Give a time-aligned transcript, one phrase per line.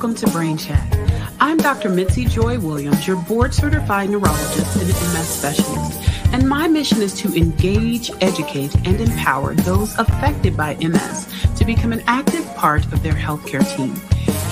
[0.00, 0.96] welcome to Brain Chat.
[1.40, 1.90] I'm Dr.
[1.90, 6.00] Mitzi Joy Williams, your board certified neurologist and MS specialist.
[6.32, 11.92] And my mission is to engage, educate, and empower those affected by MS to become
[11.92, 13.94] an active part of their healthcare team.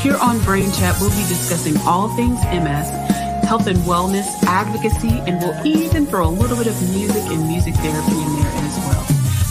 [0.01, 2.91] Here on Brain Chat, we'll be discussing all things MS,
[3.49, 7.73] health and wellness, advocacy, and we'll even throw a little bit of music and music
[7.77, 9.05] therapy in there as well.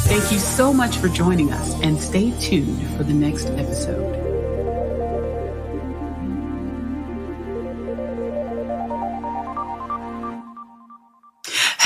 [0.05, 4.16] Thank you so much for joining us and stay tuned for the next episode.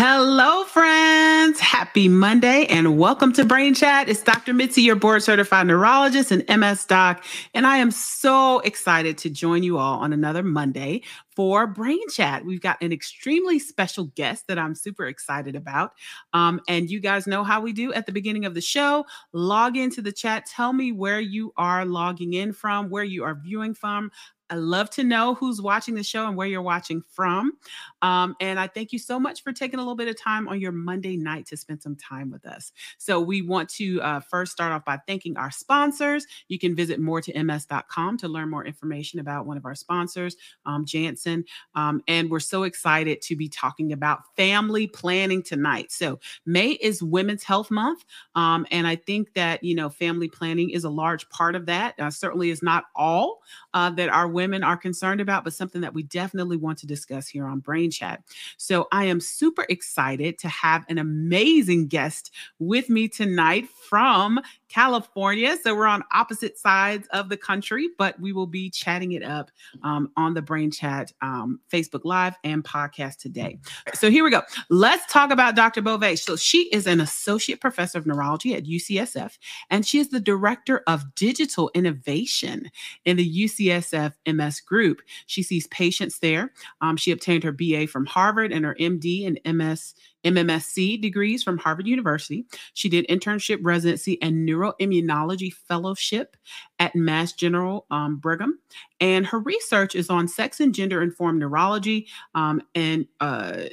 [0.04, 1.60] Hello, friends.
[1.60, 4.10] Happy Monday and welcome to Brain Chat.
[4.10, 4.52] It's Dr.
[4.52, 7.24] Mitzi, your board certified neurologist and MS doc.
[7.54, 11.04] And I am so excited to join you all on another Monday
[11.36, 12.44] for Brain Chat.
[12.44, 15.92] We've got an extremely special guest that I'm super excited about.
[16.34, 19.06] Um, and you guys know how we do at the beginning of the show.
[19.34, 20.48] Log into the chat.
[20.48, 24.10] Tell me where you are logging in from, where you are viewing from.
[24.52, 27.54] I love to know who's watching the show and where you're watching from.
[28.02, 30.60] Um, and I thank you so much for taking a little bit of time on
[30.60, 32.72] your Monday night to spend some time with us.
[32.98, 36.26] So, we want to uh, first start off by thanking our sponsors.
[36.48, 40.36] You can visit more2ms.com to learn more information about one of our sponsors,
[40.66, 41.46] um, Janssen.
[41.76, 45.92] Um, and we're so excited to be talking about family planning tonight.
[45.92, 48.04] So, May is Women's Health Month.
[48.36, 52.00] Um, and I think that, you know, family planning is a large part of that.
[52.00, 53.42] Uh, certainly is not all
[53.74, 57.28] uh, that our women are concerned about, but something that we definitely want to discuss
[57.28, 58.24] here on Brain Chat.
[58.58, 64.40] So I am super excited to have an amazing guest with me tonight from
[64.72, 65.58] California.
[65.62, 69.52] So we're on opposite sides of the country, but we will be chatting it up
[69.84, 73.60] um, on the Brain Chat um, Facebook Live and podcast today.
[73.94, 74.42] So here we go.
[74.70, 75.82] Let's talk about Dr.
[75.82, 76.18] Bove.
[76.20, 79.38] So she is an associate professor of neurology at UCSF,
[79.70, 82.72] and she is the director of digital innovation
[83.06, 85.02] in the UCSF MS group.
[85.26, 86.54] She sees patients there.
[86.80, 91.58] Um, she obtained her BA from Harvard and her MD and MS MMSC degrees from
[91.58, 92.46] Harvard University.
[92.74, 96.38] She did internship, residency, and neuroimmunology fellowship
[96.80, 98.60] at Mass General um, Brigham.
[99.00, 103.64] And her research is on sex and gender informed neurology um, and uh,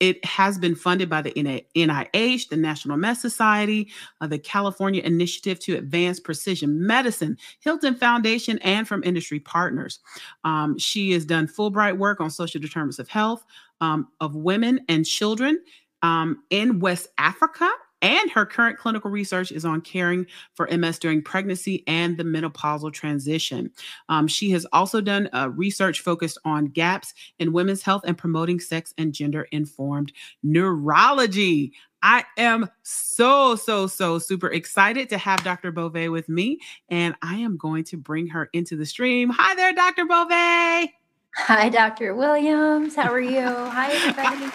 [0.00, 5.58] it has been funded by the NIH, the National MS Society, uh, the California Initiative
[5.60, 10.00] to Advance Precision Medicine, Hilton Foundation, and from industry partners.
[10.42, 13.44] Um, she has done Fulbright work on social determinants of health
[13.80, 15.60] um, of women and children
[16.04, 17.68] um, in West Africa.
[18.02, 22.92] And her current clinical research is on caring for MS during pregnancy and the menopausal
[22.92, 23.70] transition.
[24.10, 28.60] Um, she has also done uh, research focused on gaps in women's health and promoting
[28.60, 30.12] sex and gender informed
[30.42, 31.72] neurology.
[32.02, 35.72] I am so, so, so super excited to have Dr.
[35.72, 36.60] Bove with me,
[36.90, 39.30] and I am going to bring her into the stream.
[39.30, 40.04] Hi there, Dr.
[40.04, 40.90] Bove.
[41.36, 42.14] Hi, Dr.
[42.14, 42.94] Williams.
[42.94, 43.42] How are you?
[43.42, 44.44] Hi, everybody.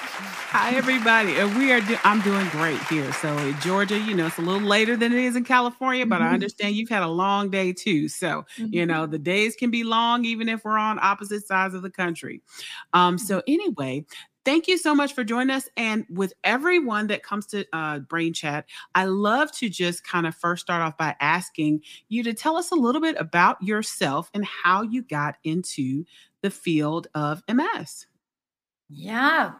[0.52, 1.36] Hi, everybody.
[1.36, 1.82] And we are.
[1.82, 3.12] Do- I'm doing great here.
[3.14, 6.20] So, in Georgia, you know, it's a little later than it is in California, but
[6.22, 6.30] mm-hmm.
[6.30, 8.08] I understand you've had a long day too.
[8.08, 8.68] So, mm-hmm.
[8.72, 11.92] you know, the days can be long even if we're on opposite sides of the
[11.92, 12.42] country.
[12.94, 13.54] Um, so, mm-hmm.
[13.54, 14.06] anyway,
[14.46, 15.70] thank you so much for joining us.
[15.78, 20.34] And with everyone that comes to uh, Brain Chat, I love to just kind of
[20.34, 24.46] first start off by asking you to tell us a little bit about yourself and
[24.46, 26.06] how you got into
[26.42, 28.06] the field of MS?
[28.90, 29.54] Yeah,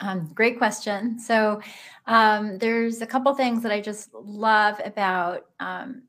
[0.00, 1.18] um, great question.
[1.18, 1.60] So,
[2.06, 6.02] um, there's a couple things that I just love about um,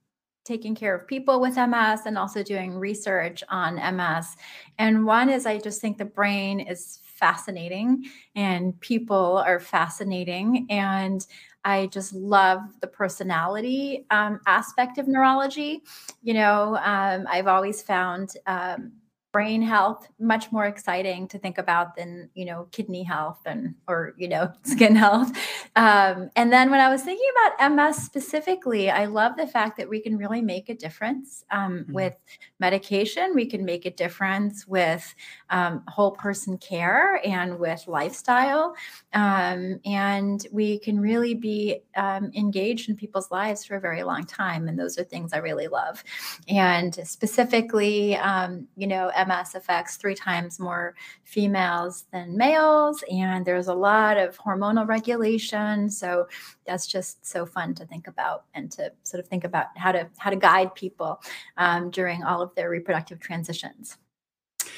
[0.43, 4.35] taking care of people with MS and also doing research on MS.
[4.77, 8.05] And one is I just think the brain is fascinating
[8.35, 10.67] and people are fascinating.
[10.69, 11.25] And
[11.63, 15.83] I just love the personality um, aspect of neurology.
[16.21, 18.91] You know, um, I've always found um,
[19.33, 24.13] brain health much more exciting to think about than you know kidney health and or
[24.17, 25.31] you know skin health.
[25.75, 29.89] Um, and then when i was thinking about ms specifically i love the fact that
[29.89, 31.93] we can really make a difference um, mm-hmm.
[31.93, 32.15] with
[32.59, 33.35] medication.
[33.35, 35.13] We can make a difference with
[35.49, 38.73] um, whole person care and with lifestyle.
[39.13, 44.25] Um, and we can really be um, engaged in people's lives for a very long
[44.25, 46.03] time and those are things i really love.
[46.47, 53.67] And specifically um, you know MS affects three times more females than males, and there's
[53.67, 55.89] a lot of hormonal regulation.
[55.89, 56.27] So
[56.65, 60.09] that's just so fun to think about and to sort of think about how to
[60.17, 61.21] how to guide people
[61.57, 63.97] um, during all of their reproductive transitions.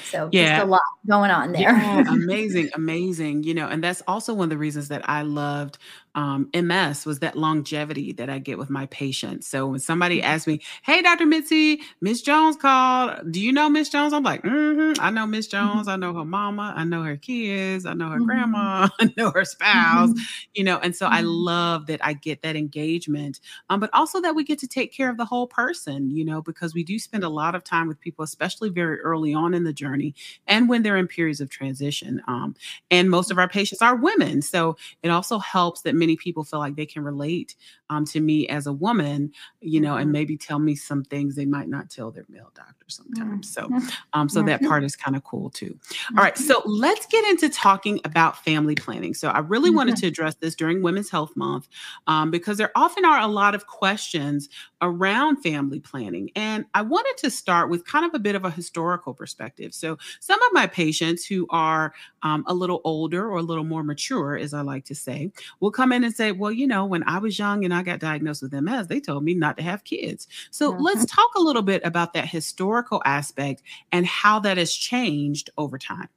[0.04, 0.56] So yeah.
[0.56, 1.62] just a lot going on there.
[1.62, 3.42] Yeah, amazing, amazing.
[3.42, 5.78] You know, and that's also one of the reasons that I loved
[6.16, 9.46] um, MS was that longevity that I get with my patients.
[9.46, 10.26] So when somebody mm-hmm.
[10.26, 11.26] asks me, "Hey, Dr.
[11.26, 13.30] Mitzi, Miss Jones called.
[13.30, 15.74] Do you know Miss Jones?" I'm like, mm-hmm, "I know Miss mm-hmm.
[15.74, 15.88] Jones.
[15.88, 16.72] I know her mama.
[16.74, 17.84] I know her kids.
[17.84, 18.24] I know her mm-hmm.
[18.24, 18.88] grandma.
[19.00, 20.08] I know her spouse.
[20.08, 20.22] Mm-hmm.
[20.54, 21.28] You know." And so I mm-hmm.
[21.28, 25.10] love that I get that engagement, um, but also that we get to take care
[25.10, 26.10] of the whole person.
[26.10, 29.34] You know, because we do spend a lot of time with people, especially very early
[29.34, 30.14] on in the journey,
[30.46, 32.22] and when they're in periods of transition.
[32.26, 32.54] Um,
[32.90, 36.60] and most of our patients are women, so it also helps that many people feel
[36.60, 37.56] like they can relate
[37.90, 40.12] um, to me as a woman, you know, and mm-hmm.
[40.12, 43.52] maybe tell me some things they might not tell their male doctor sometimes.
[43.52, 43.88] So, mm-hmm.
[44.12, 45.78] um, so that part is kind of cool too.
[46.16, 49.14] All right, so let's get into talking about family planning.
[49.14, 51.68] So, I really wanted to address this during Women's Health Month
[52.06, 54.48] um, because there often are a lot of questions
[54.82, 58.50] around family planning, and I wanted to start with kind of a bit of a
[58.50, 59.72] historical perspective.
[59.74, 61.94] So, some of my patients who are
[62.26, 65.30] um, a little older or a little more mature, as I like to say,
[65.60, 68.00] will come in and say, "Well, you know, when I was young and I got
[68.00, 70.82] diagnosed with MS, they told me not to have kids." So, mm-hmm.
[70.82, 73.62] let's talk a little bit about that historical aspect
[73.92, 76.08] and how that has changed over time.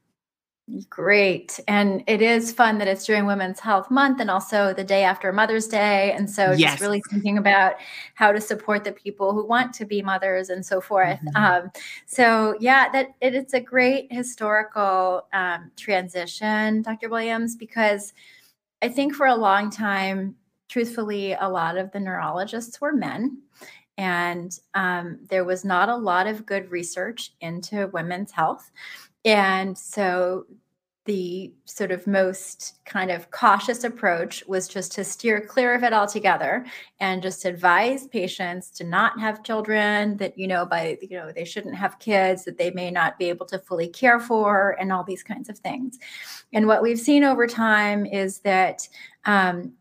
[0.90, 1.60] Great.
[1.68, 5.32] And it is fun that it's during Women's Health Month and also the day after
[5.34, 6.12] Mother's Day.
[6.12, 6.74] And so yes.
[6.74, 7.76] just really thinking about
[8.14, 11.20] how to support the people who want to be mothers and so forth.
[11.20, 11.44] Mm-hmm.
[11.66, 11.72] Um,
[12.06, 17.10] so yeah, that it, it's a great historical um, transition, Dr.
[17.10, 18.14] Williams, because
[18.82, 20.36] I think for a long time,
[20.68, 23.42] truthfully, a lot of the neurologists were men.
[23.98, 28.72] And um, there was not a lot of good research into women's health.
[29.26, 30.46] And so
[31.06, 35.92] the sort of most kind of cautious approach was just to steer clear of it
[35.94, 36.66] altogether
[37.00, 41.46] and just advise patients to not have children that you know by you know they
[41.46, 45.04] shouldn't have kids that they may not be able to fully care for and all
[45.04, 45.98] these kinds of things
[46.54, 48.88] and what we've seen over time is that
[49.26, 49.74] um,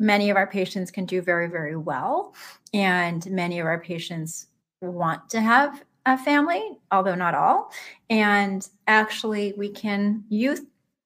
[0.00, 2.34] many of our patients can do very, very well.
[2.72, 4.46] And many of our patients
[4.80, 7.70] want to have a family, although not all.
[8.10, 10.60] And actually, we can use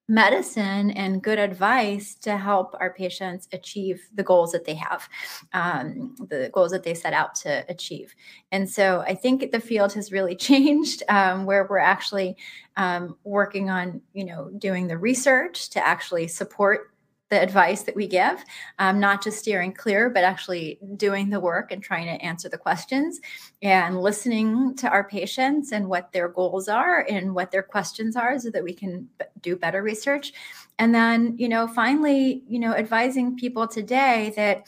[0.09, 5.09] medicine and good advice to help our patients achieve the goals that they have,
[5.55, 8.15] um, the goals that they set out to achieve.
[8.51, 12.37] And so I think the field has really changed um, where we're actually
[12.77, 16.92] um, working on, you know, doing the research to actually support
[17.33, 18.45] the advice that we give,
[18.79, 22.59] um, not just steering clear, but actually doing the work and trying to answer the
[22.59, 23.21] questions
[23.63, 28.39] and listening to our patients and what their goals are and what their questions are
[28.39, 29.09] so that we can
[29.41, 30.35] do better research.
[30.79, 34.67] And then, you know, finally, you know, advising people today that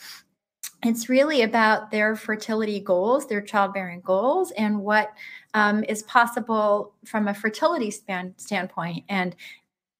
[0.83, 5.13] it's really about their fertility goals, their childbearing goals, and what
[5.53, 9.03] um, is possible from a fertility span, standpoint.
[9.07, 9.35] And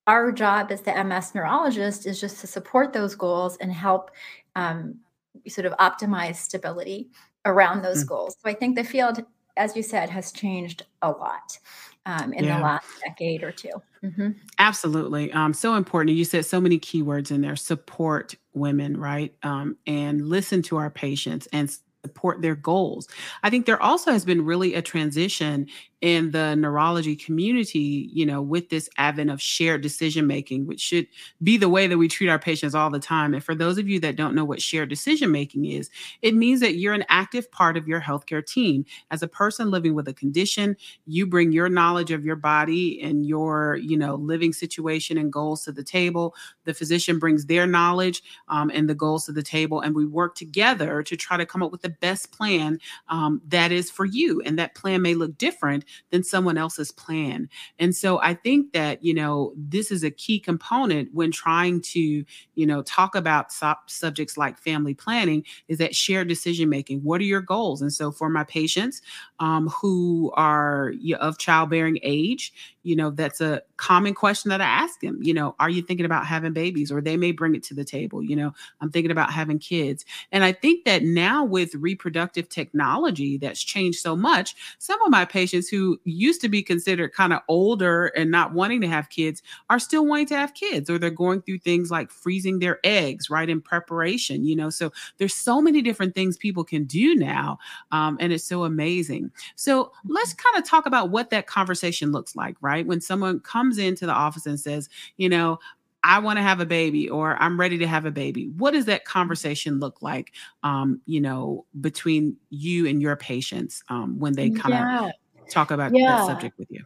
[0.08, 4.12] our job as the MS neurologist is just to support those goals and help
[4.56, 5.00] um,
[5.48, 7.10] sort of optimize stability
[7.46, 8.08] around those mm.
[8.08, 8.36] goals.
[8.44, 9.24] So I think the field,
[9.58, 11.58] as you said, has changed a lot
[12.06, 12.58] um, in yeah.
[12.58, 13.70] the last decade or 2
[14.04, 14.30] mm-hmm.
[14.60, 15.32] Absolutely.
[15.32, 16.16] Um, so important.
[16.16, 19.34] You said so many keywords in there support women, right?
[19.44, 21.76] Um, and listen to our patients and
[22.06, 23.08] support their goals.
[23.44, 25.68] I think there also has been really a transition
[26.02, 31.08] in the neurology community, you know, with this advent of shared decision making, which should
[31.42, 33.34] be the way that we treat our patients all the time.
[33.34, 35.90] And for those of you that don't know what shared decision making is,
[36.22, 38.86] it means that you're an active part of your healthcare team.
[39.10, 40.76] As a person living with a condition,
[41.08, 45.64] you bring your knowledge of your body and your, you know, living situation and goals
[45.64, 46.36] to the table.
[46.66, 50.36] The physician brings their knowledge um, and the goals to the table, and we work
[50.36, 54.42] together to try to come up with the best plan um, that is for you.
[54.42, 57.50] And that plan may look different than someone else's plan.
[57.80, 62.00] And so I think that, you know, this is a key component when trying to,
[62.00, 63.52] you know, talk about
[63.88, 67.00] subjects like family planning is that shared decision making.
[67.02, 67.82] What are your goals?
[67.82, 69.02] And so for my patients
[69.40, 72.54] um, who are of childbearing age,
[72.86, 76.06] you know, that's a common question that I ask them, you know, are you thinking
[76.06, 76.92] about having babies?
[76.92, 80.06] Or they may bring it to the table, you know, I'm thinking about having kids.
[80.32, 85.26] And I think that now with reproductive technology that's changed so much, some of my
[85.26, 89.42] patients who used to be considered kind of older and not wanting to have kids
[89.70, 93.30] are still wanting to have kids, or they're going through things like freezing their eggs,
[93.30, 94.70] right, in preparation, you know.
[94.70, 97.58] So there's so many different things people can do now.
[97.92, 99.32] Um, and it's so amazing.
[99.56, 102.75] So let's kind of talk about what that conversation looks like, right?
[102.76, 102.86] Right?
[102.86, 105.60] When someone comes into the office and says, you know,
[106.04, 108.50] I want to have a baby or I'm ready to have a baby.
[108.58, 114.20] What does that conversation look like, um, you know, between you and your patients um,
[114.20, 115.12] when they kind of yeah.
[115.50, 116.18] talk about yeah.
[116.18, 116.84] that subject with you?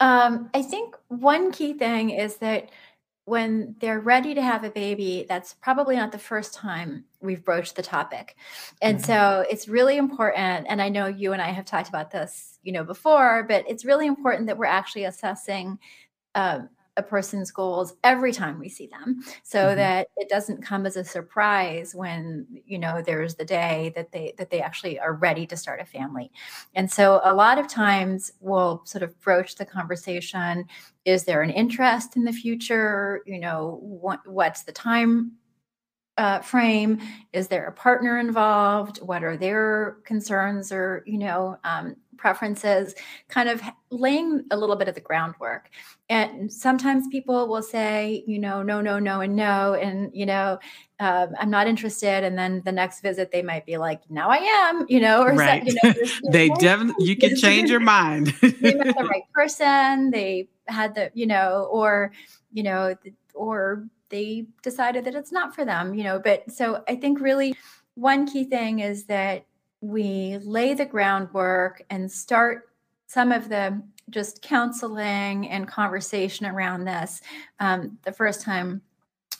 [0.00, 2.70] Um, I think one key thing is that
[3.24, 7.76] when they're ready to have a baby, that's probably not the first time we've broached
[7.76, 8.36] the topic.
[8.82, 9.06] And mm-hmm.
[9.06, 10.66] so it's really important.
[10.68, 13.84] And I know you and I have talked about this, you know, before, but it's
[13.84, 15.78] really important that we're actually assessing
[16.34, 19.76] um, a person's goals every time we see them so mm-hmm.
[19.76, 24.34] that it doesn't come as a surprise when you know there's the day that they
[24.36, 26.30] that they actually are ready to start a family.
[26.74, 30.66] And so a lot of times we'll sort of broach the conversation
[31.04, 33.22] is there an interest in the future?
[33.24, 35.32] You know what, what's the time
[36.18, 37.00] uh, frame?
[37.32, 38.98] Is there a partner involved?
[38.98, 42.94] What are their concerns or you know um, preferences,
[43.28, 45.70] kind of laying a little bit of the groundwork.
[46.08, 50.58] And sometimes people will say, you know, no, no, no, and no, and you know,
[51.00, 52.22] um, I'm not interested.
[52.22, 55.32] And then the next visit, they might be like, now I am, you know, or
[55.32, 55.64] right.
[55.64, 55.94] you know,
[56.30, 58.26] they definitely you can change your mind.
[58.40, 60.10] they met the right person.
[60.10, 62.12] They had the, you know, or
[62.52, 62.94] you know,
[63.34, 66.20] or they decided that it's not for them, you know.
[66.22, 67.54] But so I think really
[67.94, 69.46] one key thing is that
[69.80, 72.68] we lay the groundwork and start
[73.06, 77.20] some of the just counseling and conversation around this
[77.60, 78.82] um, the first time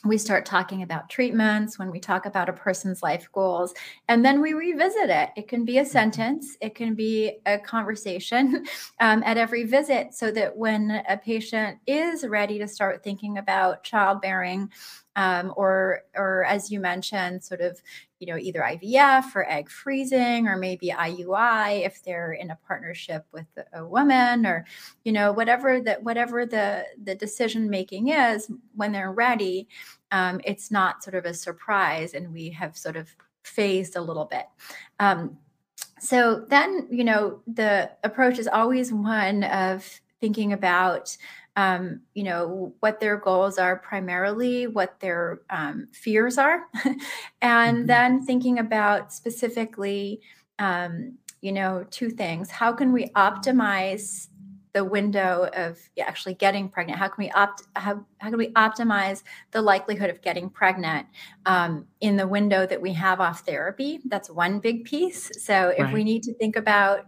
[0.03, 3.73] we start talking about treatments when we talk about a person's life goals
[4.07, 5.91] and then we revisit it it can be a mm-hmm.
[5.91, 8.65] sentence it can be a conversation
[8.99, 13.83] um, at every visit so that when a patient is ready to start thinking about
[13.83, 14.69] childbearing
[15.15, 17.81] um, or or as you mentioned, sort of
[18.19, 23.25] you know either IVF or egg freezing or maybe IUI if they're in a partnership
[23.31, 24.65] with a woman or
[25.03, 29.67] you know whatever that whatever the the decision making is when they're ready,
[30.11, 33.13] um, it's not sort of a surprise and we have sort of
[33.43, 34.45] phased a little bit.
[34.99, 35.37] Um,
[35.99, 41.17] so then you know the approach is always one of thinking about
[41.55, 46.63] um, you know, what their goals are primarily, what their um, fears are,
[47.41, 47.85] and mm-hmm.
[47.87, 50.21] then thinking about specifically,
[50.59, 52.49] um, you know, two things.
[52.49, 54.29] How can we optimize
[54.73, 56.97] the window of actually getting pregnant?
[56.97, 57.63] How can we opt?
[57.75, 61.07] How, how can we optimize the likelihood of getting pregnant
[61.45, 63.99] um, in the window that we have off therapy?
[64.05, 65.29] That's one big piece.
[65.43, 65.93] So if right.
[65.93, 67.05] we need to think about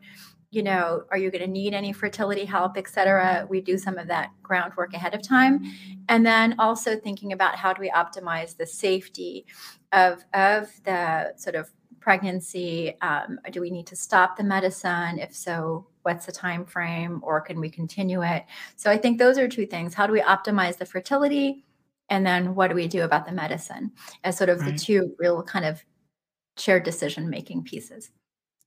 [0.54, 3.48] you know, are you going to need any fertility help, et cetera?
[3.50, 5.64] We do some of that groundwork ahead of time.
[6.10, 9.46] And then also thinking about how do we optimize the safety
[9.92, 12.96] of, of the sort of pregnancy.
[13.02, 15.20] Um, do we need to stop the medicine?
[15.20, 18.44] If so, what's the time frame or can we continue it?
[18.76, 19.94] So I think those are two things.
[19.94, 21.66] How do we optimize the fertility?
[22.10, 23.92] And then what do we do about the medicine
[24.24, 24.74] as sort of right.
[24.74, 25.84] the two real kind of
[26.58, 28.12] shared decision making pieces?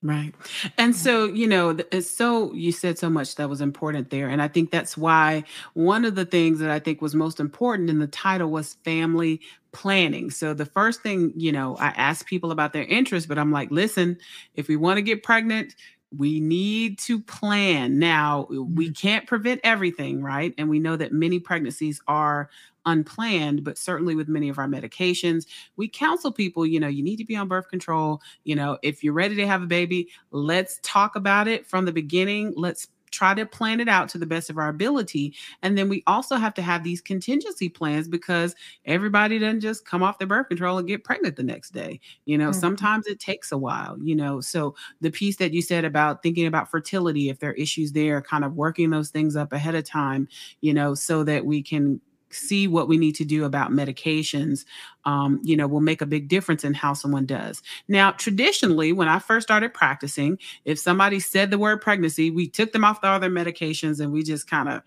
[0.07, 0.33] Right.
[0.79, 4.29] And so, you know, it's so you said so much that was important there.
[4.29, 5.43] And I think that's why
[5.75, 9.41] one of the things that I think was most important in the title was family
[9.73, 10.31] planning.
[10.31, 13.71] So the first thing, you know, I ask people about their interest, but I'm like,
[13.73, 14.17] listen,
[14.55, 15.75] if we want to get pregnant,
[16.17, 17.99] we need to plan.
[17.99, 18.93] Now, we mm-hmm.
[18.93, 20.55] can't prevent everything, right?
[20.59, 22.49] And we know that many pregnancies are
[22.85, 25.47] unplanned, but certainly with many of our medications,
[25.77, 28.23] we counsel people, you know, you need to be on birth control.
[28.45, 31.93] You know, if you're ready to have a baby, let's talk about it from the
[31.93, 32.55] beginning.
[32.57, 35.35] Let's try to plan it out to the best of our ability.
[35.63, 40.03] And then we also have to have these contingency plans because everybody doesn't just come
[40.03, 42.01] off their birth control and get pregnant the next day.
[42.25, 42.61] You know, mm-hmm.
[42.61, 44.41] sometimes it takes a while, you know.
[44.41, 48.21] So the piece that you said about thinking about fertility, if there are issues there,
[48.23, 50.29] kind of working those things up ahead of time,
[50.61, 54.65] you know, so that we can see what we need to do about medications,
[55.05, 57.63] um, you know, will make a big difference in how someone does.
[57.89, 62.73] Now, traditionally, when I first started practicing, if somebody said the word pregnancy, we took
[62.73, 64.83] them off the other medications and we just kind of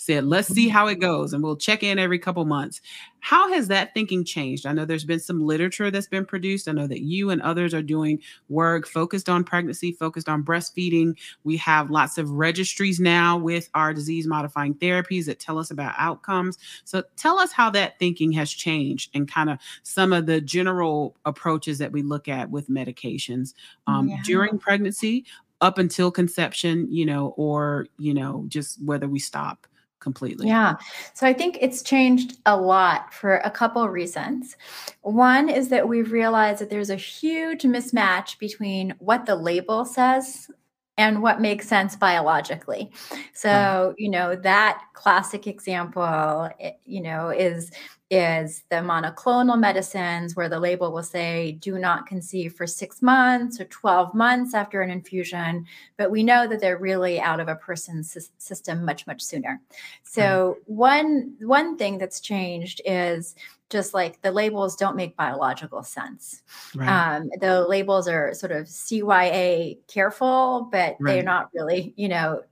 [0.00, 2.80] said, let's see how it goes and we'll check in every couple months.
[3.20, 4.64] How has that thinking changed?
[4.64, 6.68] I know there's been some literature that's been produced.
[6.68, 11.18] I know that you and others are doing work focused on pregnancy, focused on breastfeeding.
[11.44, 15.92] We have lots of registries now with our disease modifying therapies that tell us about
[15.98, 16.56] outcomes.
[16.84, 21.14] So tell us how that thinking has changed and kind of some of the general
[21.26, 23.52] approaches that we look at with medications
[23.86, 24.16] um, yeah.
[24.24, 25.26] during pregnancy
[25.60, 29.66] up until conception, you know, or, you know, just whether we stop
[30.00, 30.48] completely.
[30.48, 30.76] Yeah.
[31.14, 34.56] So I think it's changed a lot for a couple of reasons.
[35.02, 40.50] One is that we've realized that there's a huge mismatch between what the label says
[40.98, 42.90] and what makes sense biologically.
[43.32, 43.94] So, mm.
[43.96, 47.70] you know, that classic example, eh, you know, is
[48.10, 53.60] is the monoclonal medicines, where the label will say, do not conceive for six months
[53.60, 55.64] or 12 months after an infusion.
[55.96, 59.60] But we know that they're really out of a person's system much, much sooner.
[60.02, 60.74] So, mm-hmm.
[60.74, 63.36] one, one thing that's changed is
[63.70, 66.42] just like the labels don't make biological sense.
[66.74, 66.88] Right.
[66.88, 71.14] Um, the labels are sort of CYA careful, but right.
[71.14, 72.42] they're not really, you know,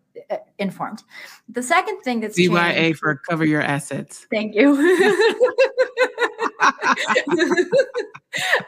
[0.59, 1.03] informed.
[1.49, 4.27] The second thing that's CYA changed, for cover your assets.
[4.31, 4.71] Thank you.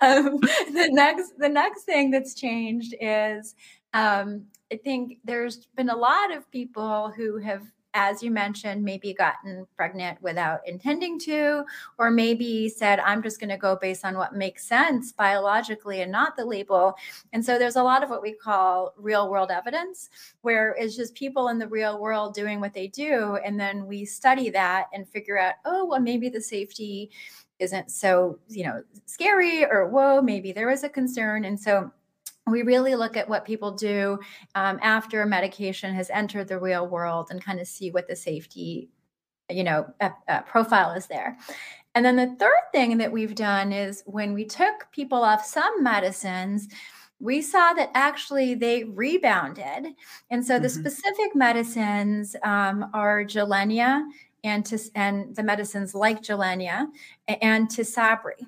[0.01, 3.55] um, the next, the next thing that's changed is
[3.95, 9.13] um, I think there's been a lot of people who have as you mentioned, maybe
[9.13, 11.65] gotten pregnant without intending to,
[11.99, 16.13] or maybe said, I'm just going to go based on what makes sense biologically and
[16.13, 16.95] not the label.
[17.33, 20.11] And so there's a lot of what we call real world evidence,
[20.43, 23.39] where it's just people in the real world doing what they do.
[23.45, 27.11] And then we study that and figure out, oh, well, maybe the safety
[27.59, 31.45] isn't so, you know, scary, or whoa, maybe there is a concern.
[31.45, 31.91] And so
[32.51, 34.19] we really look at what people do
[34.55, 38.17] um, after a medication has entered the real world and kind of see what the
[38.17, 38.89] safety
[39.51, 41.37] you know uh, uh, profile is there
[41.95, 45.83] and then the third thing that we've done is when we took people off some
[45.83, 46.69] medicines
[47.21, 49.95] we saw that actually they rebounded
[50.31, 50.81] and so the mm-hmm.
[50.81, 54.05] specific medicines um, are Gilenya
[54.43, 56.87] and and the medicines like Gilenya
[57.29, 58.47] and Tysabri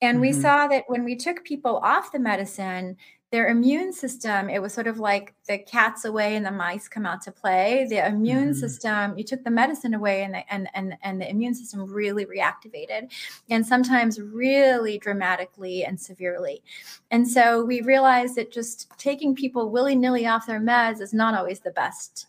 [0.00, 0.20] and mm-hmm.
[0.20, 2.96] we saw that when we took people off the medicine
[3.32, 7.06] their immune system it was sort of like the cat's away and the mice come
[7.06, 8.58] out to play the immune mm-hmm.
[8.58, 12.26] system you took the medicine away and the, and and and the immune system really
[12.26, 13.10] reactivated
[13.50, 16.62] and sometimes really dramatically and severely
[17.10, 21.60] and so we realized that just taking people willy-nilly off their meds is not always
[21.60, 22.26] the best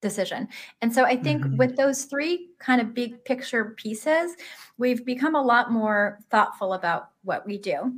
[0.00, 0.48] decision.
[0.80, 1.56] And so I think mm-hmm.
[1.56, 4.34] with those three kind of big picture pieces,
[4.78, 7.92] we've become a lot more thoughtful about what we do.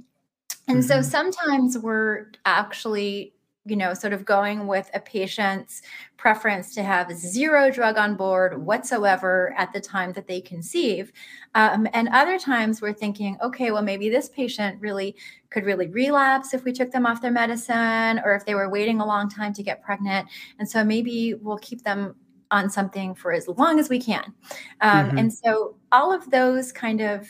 [0.68, 0.86] And mm-hmm.
[0.86, 5.82] so sometimes we're actually, you know, sort of going with a patient's
[6.16, 11.12] preference to have zero drug on board whatsoever at the time that they conceive.
[11.54, 15.16] Um, and other times we're thinking, okay, well, maybe this patient really
[15.50, 19.00] could really relapse if we took them off their medicine or if they were waiting
[19.00, 20.28] a long time to get pregnant.
[20.58, 22.14] And so maybe we'll keep them
[22.52, 24.32] on something for as long as we can.
[24.80, 25.18] Um, mm-hmm.
[25.18, 27.26] And so all of those kind of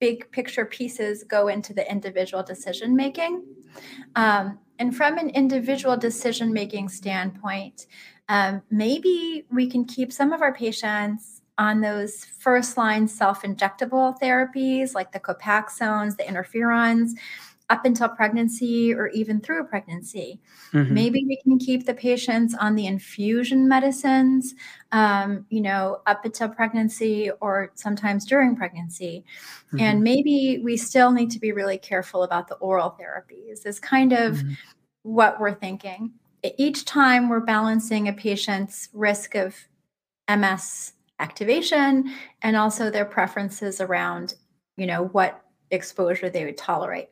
[0.00, 3.42] big picture pieces go into the individual decision making.
[4.14, 7.86] Um, and from an individual decision making standpoint,
[8.28, 14.18] um, maybe we can keep some of our patients on those first line self injectable
[14.20, 17.12] therapies like the copaxones, the interferons,
[17.68, 20.40] up until pregnancy or even through pregnancy.
[20.72, 20.94] Mm-hmm.
[20.94, 24.54] Maybe we can keep the patients on the infusion medicines,
[24.92, 29.24] um, you know, up until pregnancy or sometimes during pregnancy.
[29.68, 29.80] Mm-hmm.
[29.80, 34.12] And maybe we still need to be really careful about the oral therapies, is kind
[34.12, 34.52] of mm-hmm.
[35.02, 36.12] what we're thinking.
[36.58, 39.56] Each time we're balancing a patient's risk of
[40.28, 44.34] MS activation and also their preferences around,
[44.76, 47.08] you know, what exposure they would tolerate.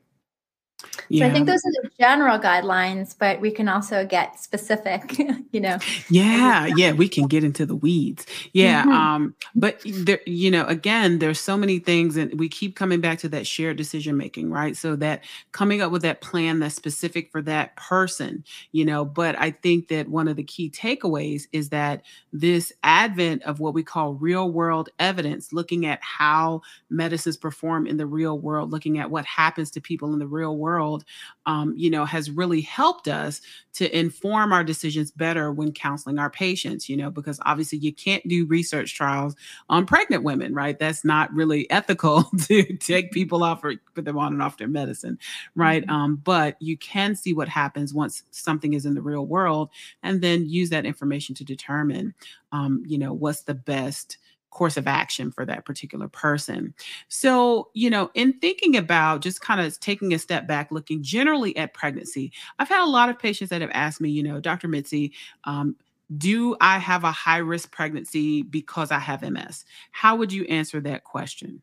[1.09, 1.27] Yeah.
[1.27, 5.19] So I think those are the general guidelines, but we can also get specific,
[5.53, 5.79] you know.
[6.09, 8.27] Yeah, yeah, we can get into the weeds.
[8.53, 8.93] Yeah, mm-hmm.
[8.93, 13.19] um but there you know, again, there's so many things and we keep coming back
[13.21, 14.77] to that shared decision making, right?
[14.77, 19.39] So that coming up with that plan that's specific for that person, you know, but
[19.39, 23.83] I think that one of the key takeaways is that this advent of what we
[23.83, 29.11] call real world evidence, looking at how medicines perform in the real world, looking at
[29.11, 31.05] what happens to people in the real world world,
[31.46, 33.42] um, you know, has really helped us
[33.74, 38.27] to inform our decisions better when counseling our patients, you know, because obviously you can't
[38.27, 39.35] do research trials
[39.68, 40.79] on pregnant women, right?
[40.79, 44.68] That's not really ethical to take people off or put them on and off their
[44.68, 45.18] medicine,
[45.55, 45.83] right?
[45.83, 45.94] Mm-hmm.
[45.94, 49.68] Um, but you can see what happens once something is in the real world
[50.03, 52.14] and then use that information to determine,
[52.53, 54.18] um, you know, what's the best
[54.55, 56.73] course of action for that particular person.
[57.09, 61.55] So, you know, in thinking about just kind of taking a step back, looking generally
[61.57, 64.69] at pregnancy, I've had a lot of patients that have asked me, you know, Dr.
[64.69, 65.12] Mitzi,
[65.45, 65.77] um,
[66.17, 69.64] do I have a high risk pregnancy because I have MS?
[69.90, 71.61] How would you answer that question?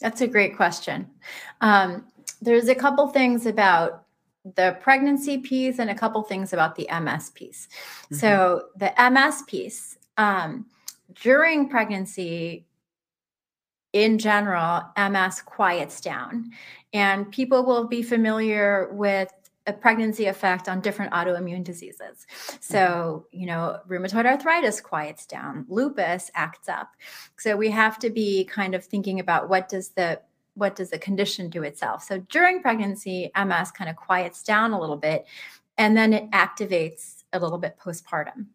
[0.00, 1.08] That's a great question.
[1.60, 2.06] Um,
[2.40, 4.04] there's a couple things about
[4.56, 7.68] the pregnancy piece and a couple things about the MS piece.
[8.04, 8.14] Mm-hmm.
[8.16, 10.66] So, the MS piece, um,
[11.14, 12.66] during pregnancy,
[13.92, 16.50] in general, MS quiets down.
[16.92, 19.32] And people will be familiar with
[19.66, 22.26] a pregnancy effect on different autoimmune diseases.
[22.60, 23.40] So, mm-hmm.
[23.40, 26.92] you know, rheumatoid arthritis quiets down, lupus acts up.
[27.36, 30.20] So we have to be kind of thinking about what does the
[30.54, 32.02] what does the condition do itself.
[32.02, 35.24] So during pregnancy, MS kind of quiets down a little bit
[35.76, 38.46] and then it activates a little bit postpartum.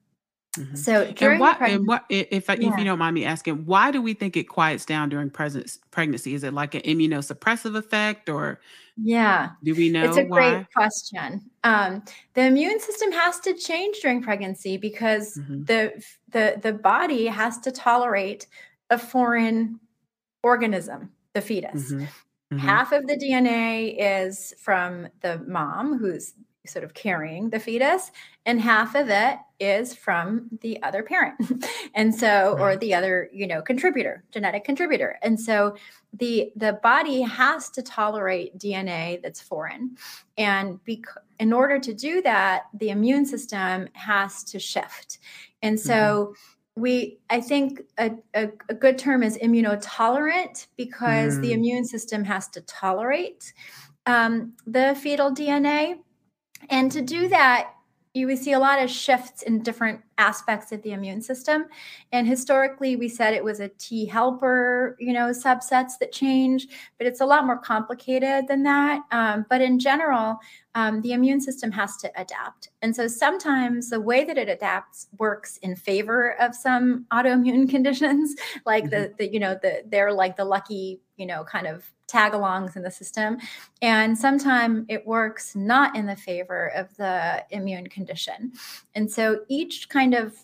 [0.57, 0.75] Mm-hmm.
[0.75, 2.77] So during and what, and what if yeah.
[2.77, 6.35] you don't mind me asking, why do we think it quiets down during presence, pregnancy?
[6.35, 8.59] Is it like an immunosuppressive effect, or
[8.95, 10.05] yeah, do we know?
[10.05, 10.51] It's a why?
[10.51, 11.49] great question.
[11.63, 12.03] Um,
[12.35, 15.63] the immune system has to change during pregnancy because mm-hmm.
[15.63, 18.45] the the the body has to tolerate
[18.91, 19.79] a foreign
[20.43, 21.91] organism, the fetus.
[21.91, 22.03] Mm-hmm.
[22.03, 22.57] mm-hmm.
[22.59, 26.33] Half of the DNA is from the mom, who's
[26.65, 28.11] sort of carrying the fetus
[28.45, 31.35] and half of it is from the other parent.
[31.95, 35.19] And so or the other you know contributor genetic contributor.
[35.21, 35.75] And so
[36.13, 39.97] the the body has to tolerate dna that's foreign.
[40.37, 45.19] And bec- in order to do that the immune system has to shift.
[45.61, 46.81] And so mm-hmm.
[46.81, 51.41] we i think a, a, a, good term is immunotolerant because mm.
[51.41, 53.53] the immune system has to tolerate
[54.05, 55.97] um, the fetal dna
[56.69, 57.73] and to do that,
[58.13, 61.65] you would see a lot of shifts in different aspects of the immune system.
[62.11, 67.07] And historically, we said it was a T helper, you know, subsets that change, but
[67.07, 69.03] it's a lot more complicated than that.
[69.11, 70.39] Um, but in general,
[70.75, 72.69] um, the immune system has to adapt.
[72.81, 78.35] And so sometimes the way that it adapts works in favor of some autoimmune conditions,
[78.65, 78.89] like mm-hmm.
[78.89, 82.83] the, the, you know, the, they're like the lucky, you know, kind of tag-alongs in
[82.83, 83.37] the system.
[83.81, 88.51] And sometimes it works not in the favor of the immune condition.
[88.93, 90.35] And so each kind of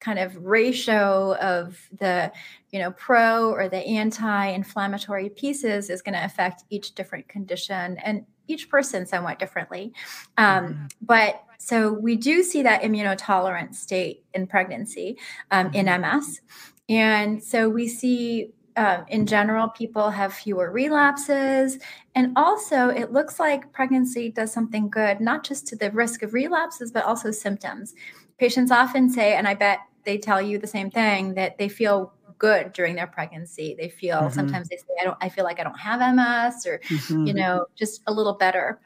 [0.00, 2.32] kind of ratio of the
[2.70, 8.24] you know pro or the anti-inflammatory pieces is going to affect each different condition and
[8.48, 9.92] each person somewhat differently
[10.38, 10.84] um, mm-hmm.
[11.02, 15.18] but so we do see that immunotolerant state in pregnancy
[15.50, 16.94] um, in ms mm-hmm.
[16.94, 21.78] and so we see um, in general, people have fewer relapses.
[22.14, 26.32] And also, it looks like pregnancy does something good, not just to the risk of
[26.32, 27.94] relapses, but also symptoms.
[28.40, 32.14] Patients often say, and I bet they tell you the same thing, that they feel
[32.38, 33.76] good during their pregnancy.
[33.78, 34.34] They feel mm-hmm.
[34.34, 37.26] sometimes they say, I don't, I feel like I don't have MS or, mm-hmm.
[37.26, 38.80] you know, just a little better.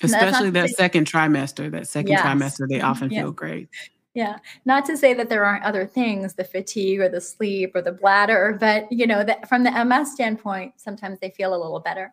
[0.00, 2.22] Especially that second trimester, that second yes.
[2.24, 3.22] trimester, they often yeah.
[3.22, 3.68] feel great.
[4.14, 4.38] Yeah.
[4.64, 7.90] Not to say that there aren't other things, the fatigue or the sleep or the
[7.90, 12.12] bladder, but you know, that from the MS standpoint, sometimes they feel a little better.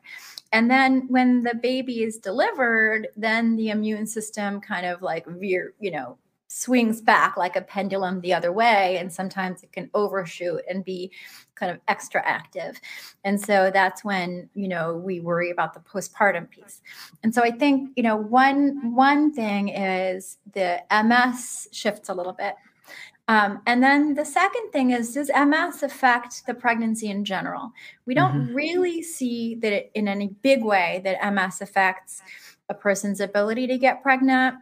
[0.52, 5.76] And then when the baby is delivered, then the immune system kind of like veer,
[5.80, 6.18] you know,
[6.52, 11.10] swings back like a pendulum the other way and sometimes it can overshoot and be
[11.56, 12.78] kind of extra active.
[13.24, 16.82] And so that's when you know we worry about the postpartum piece.
[17.24, 22.34] And so i think you know one one thing is the ms shifts a little
[22.34, 22.56] bit.
[23.30, 27.72] Um, and then the second thing is does ms affect the pregnancy in general?
[28.06, 28.54] We don't mm-hmm.
[28.54, 32.22] really see that it, in any big way that ms affects
[32.68, 34.56] a person's ability to get pregnant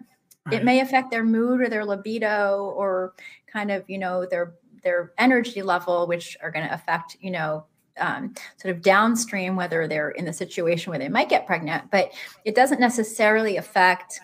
[0.51, 0.61] Right.
[0.61, 3.13] It may affect their mood or their libido or
[3.47, 7.65] kind of, you know, their their energy level, which are going to affect, you know,
[7.97, 11.91] um, sort of downstream whether they're in the situation where they might get pregnant.
[11.91, 12.11] But
[12.45, 14.19] it doesn't necessarily affect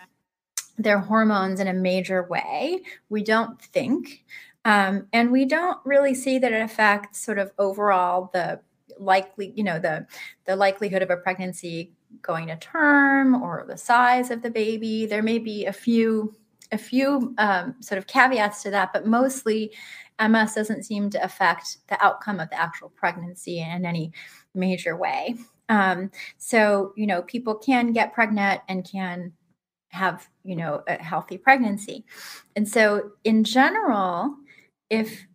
[0.78, 2.82] their hormones in a major way.
[3.08, 4.24] We don't think.
[4.64, 8.60] Um, and we don't really see that it affects sort of overall the
[8.98, 10.06] likely, you know, the
[10.44, 15.06] the likelihood of a pregnancy going to term or the size of the baby.
[15.06, 16.34] There may be a few
[16.72, 19.72] a few um, sort of caveats to that, but mostly
[20.20, 24.12] MS doesn't seem to affect the outcome of the actual pregnancy in any
[24.54, 25.36] major way.
[25.68, 29.32] Um, so you know, people can get pregnant and can
[29.90, 32.04] have you know a healthy pregnancy,
[32.54, 34.36] and so in general,
[34.90, 35.26] if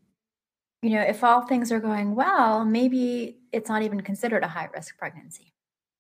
[0.82, 4.70] you know if all things are going well, maybe it's not even considered a high
[4.74, 5.54] risk pregnancy.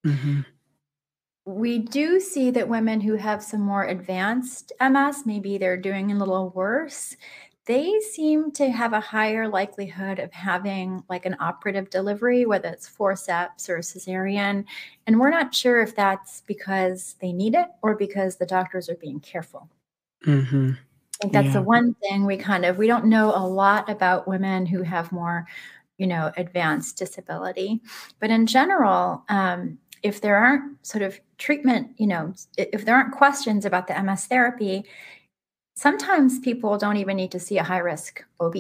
[0.05, 0.41] Mm-hmm
[1.45, 6.17] we do see that women who have some more advanced MS, maybe they're doing a
[6.17, 7.15] little worse,
[7.65, 12.87] they seem to have a higher likelihood of having like an operative delivery, whether it's
[12.87, 14.65] forceps or cesarean.
[15.05, 18.95] And we're not sure if that's because they need it or because the doctors are
[18.95, 19.69] being careful.
[20.25, 20.71] Mm-hmm.
[20.73, 21.53] I think that's yeah.
[21.53, 25.11] the one thing we kind of we don't know a lot about women who have
[25.11, 25.45] more,
[25.97, 27.79] you know, advanced disability.
[28.19, 33.13] But in general, um, if there aren't sort of treatment, you know, if there aren't
[33.13, 34.85] questions about the MS therapy,
[35.75, 38.55] sometimes people don't even need to see a high risk OB.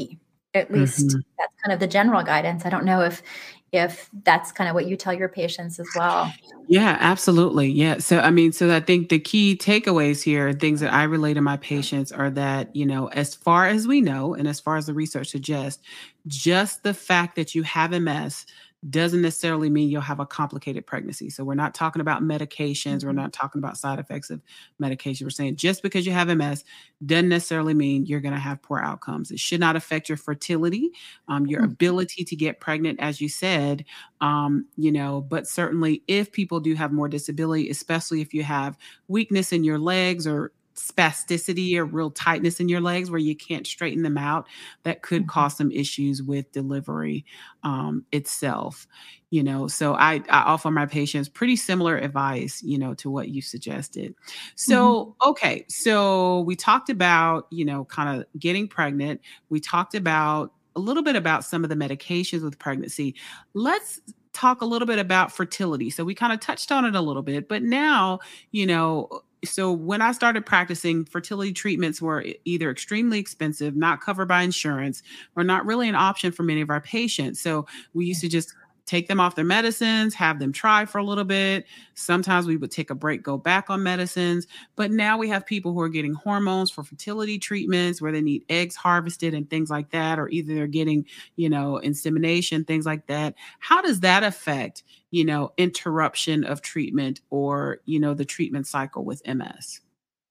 [0.53, 1.19] At least mm-hmm.
[1.37, 2.65] that's kind of the general guidance.
[2.65, 3.23] I don't know if
[3.71, 6.31] if that's kind of what you tell your patients as well.
[6.67, 7.69] Yeah, absolutely.
[7.69, 7.99] Yeah.
[7.99, 11.41] So, I mean, so I think the key takeaways here, things that I relate to
[11.41, 14.87] my patients are that, you know, as far as we know, and as far as
[14.87, 15.81] the research suggests,
[16.27, 18.45] just the fact that you have MS
[18.89, 21.29] doesn't necessarily mean you'll have a complicated pregnancy.
[21.29, 22.97] So we're not talking about medications.
[22.97, 23.07] Mm-hmm.
[23.07, 24.41] We're not talking about side effects of
[24.79, 25.25] medication.
[25.25, 26.63] We're saying just because you have MS
[27.05, 29.29] doesn't necessarily mean you're going to have poor outcomes.
[29.29, 30.89] It should not affect your fertility,
[31.27, 31.71] um, your mm-hmm.
[31.73, 33.85] ability to get pregnant, as you said.
[34.19, 38.77] Um, you know, but certainly if people do have more disability, especially if you have
[39.07, 43.67] weakness in your legs or spasticity or real tightness in your legs where you can't
[43.67, 44.47] straighten them out
[44.83, 45.29] that could mm-hmm.
[45.29, 47.25] cause some issues with delivery
[47.63, 48.87] um, itself
[49.31, 49.67] you know?
[49.67, 54.13] So I, I offer my patients pretty similar advice you know to what you suggested.
[54.55, 55.29] So mm-hmm.
[55.31, 59.21] okay so we talked about you know kind of getting pregnant.
[59.49, 63.15] We talked about a little bit about some of the medications with pregnancy.
[63.53, 63.99] Let's
[64.33, 65.89] talk a little bit about fertility.
[65.89, 68.19] So we kind of touched on it a little bit but now
[68.51, 74.27] you know so when I started practicing, fertility treatments were either extremely expensive, not covered
[74.27, 75.01] by insurance,
[75.35, 77.41] or not really an option for many of our patients.
[77.41, 78.53] So we used to just
[78.91, 81.65] take them off their medicines, have them try for a little bit.
[81.93, 84.47] Sometimes we would take a break, go back on medicines.
[84.75, 88.43] But now we have people who are getting hormones for fertility treatments where they need
[88.49, 91.05] eggs harvested and things like that, or either they're getting,
[91.37, 93.33] you know, insemination, things like that.
[93.59, 99.05] How does that affect, you know, interruption of treatment or, you know, the treatment cycle
[99.05, 99.79] with MS?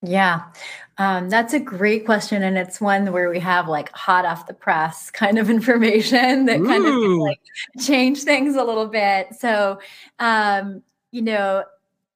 [0.03, 0.45] Yeah,
[0.97, 2.43] um, that's a great question.
[2.43, 6.65] And it's one where we have like hot off the press kind of information that
[6.65, 7.41] kind of like
[7.81, 9.29] change things a little bit.
[9.39, 9.79] So,
[10.19, 11.65] um, you know,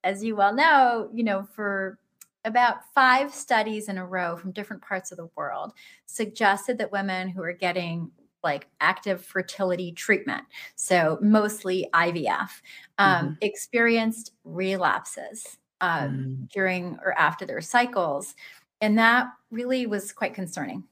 [0.03, 1.99] as you well know, you know, for
[2.45, 5.73] about five studies in a row from different parts of the world
[6.07, 8.11] suggested that women who are getting
[8.43, 10.45] like active fertility treatment,
[10.75, 12.51] so mostly IVF,
[12.99, 13.33] um, mm-hmm.
[13.41, 16.49] experienced relapses um, mm.
[16.51, 18.35] during or after their cycles.
[18.81, 20.85] And that really was quite concerning.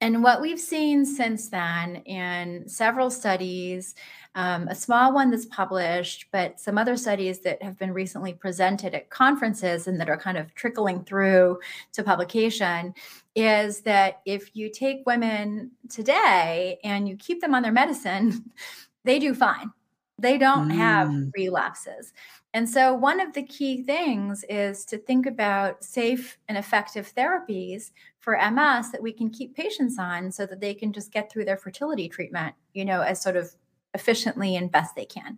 [0.00, 3.94] And what we've seen since then in several studies,
[4.34, 8.94] um, a small one that's published, but some other studies that have been recently presented
[8.94, 11.58] at conferences and that are kind of trickling through
[11.92, 12.92] to publication,
[13.34, 18.50] is that if you take women today and you keep them on their medicine,
[19.04, 19.72] they do fine.
[20.18, 20.74] They don't mm.
[20.74, 22.12] have relapses.
[22.54, 27.90] And so, one of the key things is to think about safe and effective therapies
[28.20, 31.44] for MS that we can keep patients on so that they can just get through
[31.44, 33.52] their fertility treatment, you know, as sort of
[33.92, 35.36] efficiently and best they can.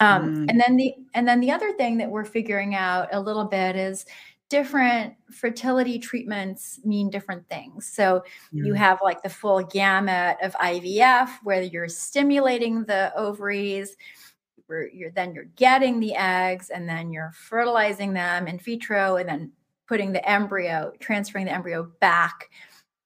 [0.00, 0.50] Um, mm.
[0.50, 3.74] And then the and then the other thing that we're figuring out a little bit
[3.74, 4.06] is
[4.48, 7.88] different fertility treatments mean different things.
[7.88, 8.22] So
[8.52, 13.96] you have like the full gamut of IVF where you're stimulating the ovaries
[14.68, 19.52] you're then you're getting the eggs and then you're fertilizing them in vitro and then
[19.86, 22.50] putting the embryo transferring the embryo back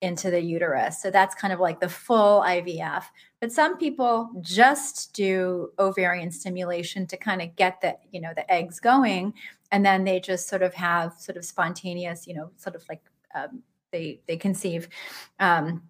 [0.03, 1.01] into the uterus.
[1.01, 3.05] So that's kind of like the full ivf
[3.41, 8.51] but some people just do ovarian stimulation to kind of get the you know the
[8.53, 9.35] eggs going
[9.73, 13.03] and then they just sort of have sort of spontaneous you know sort of like
[13.35, 14.89] um, they they conceive.
[15.39, 15.83] Um,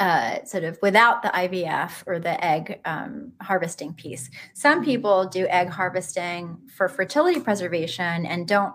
[0.00, 4.30] uh, sort of without the IVF or the egg um, harvesting piece.
[4.52, 4.84] Some mm-hmm.
[4.84, 8.74] people do egg harvesting for fertility preservation and don't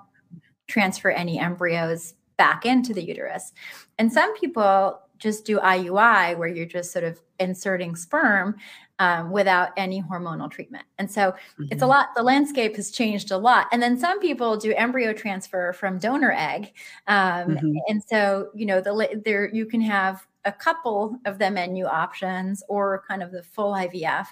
[0.67, 3.51] transfer any embryos back into the uterus.
[3.97, 8.55] And some people just do IUI, where you're just sort of inserting sperm
[8.99, 10.85] um, without any hormonal treatment.
[10.97, 11.63] And so mm-hmm.
[11.63, 11.89] it's a mm-hmm.
[11.89, 13.67] lot, the landscape has changed a lot.
[13.71, 16.73] And then some people do embryo transfer from donor egg.
[17.07, 17.77] Um, mm-hmm.
[17.87, 22.63] And so, you know, the, there you can have a couple of the menu options
[22.67, 24.27] or kind of the full IVF.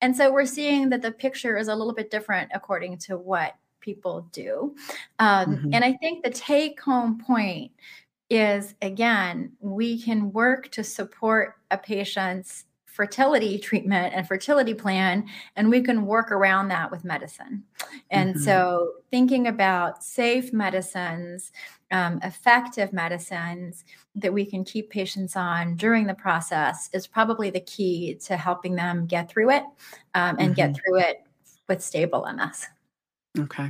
[0.00, 3.54] And so we're seeing that the picture is a little bit different according to what
[3.80, 4.74] people do.
[5.18, 5.74] Um, mm-hmm.
[5.74, 7.72] And I think the take home point
[8.30, 12.64] is again, we can work to support a patient's
[12.96, 17.62] fertility treatment and fertility plan, and we can work around that with medicine.
[18.10, 18.42] And mm-hmm.
[18.42, 21.52] so, thinking about safe medicines,
[21.90, 23.84] um, effective medicines
[24.14, 28.74] that we can keep patients on during the process is probably the key to helping
[28.74, 29.64] them get through it
[30.14, 30.54] um, and mm-hmm.
[30.54, 31.22] get through it
[31.68, 32.66] with stable MS.
[33.38, 33.68] Okay.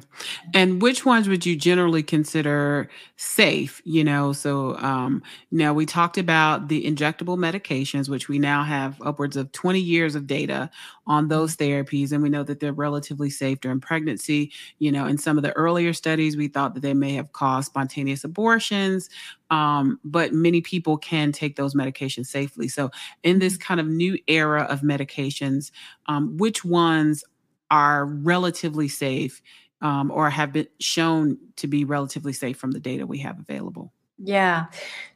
[0.55, 3.83] And which ones would you generally consider safe?
[3.85, 9.01] You know, so um, now we talked about the injectable medications, which we now have
[9.03, 10.71] upwards of 20 years of data
[11.09, 12.13] on those therapies.
[12.13, 14.53] And we know that they're relatively safe during pregnancy.
[14.79, 17.67] You know, in some of the earlier studies, we thought that they may have caused
[17.67, 19.09] spontaneous abortions,
[19.51, 22.69] um, but many people can take those medications safely.
[22.69, 22.91] So,
[23.25, 25.71] in this kind of new era of medications,
[26.07, 27.25] um, which ones
[27.71, 29.43] are relatively safe
[29.81, 33.93] um, or have been shown to be relatively safe from the data we have available?
[34.19, 34.67] Yeah.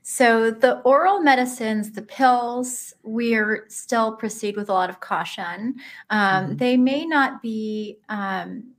[0.03, 5.77] So the oral medicines, the pills, we're still proceed with a lot of caution.
[6.11, 6.57] Um, mm-hmm.
[6.57, 7.99] They may not be.
[8.09, 8.75] Um,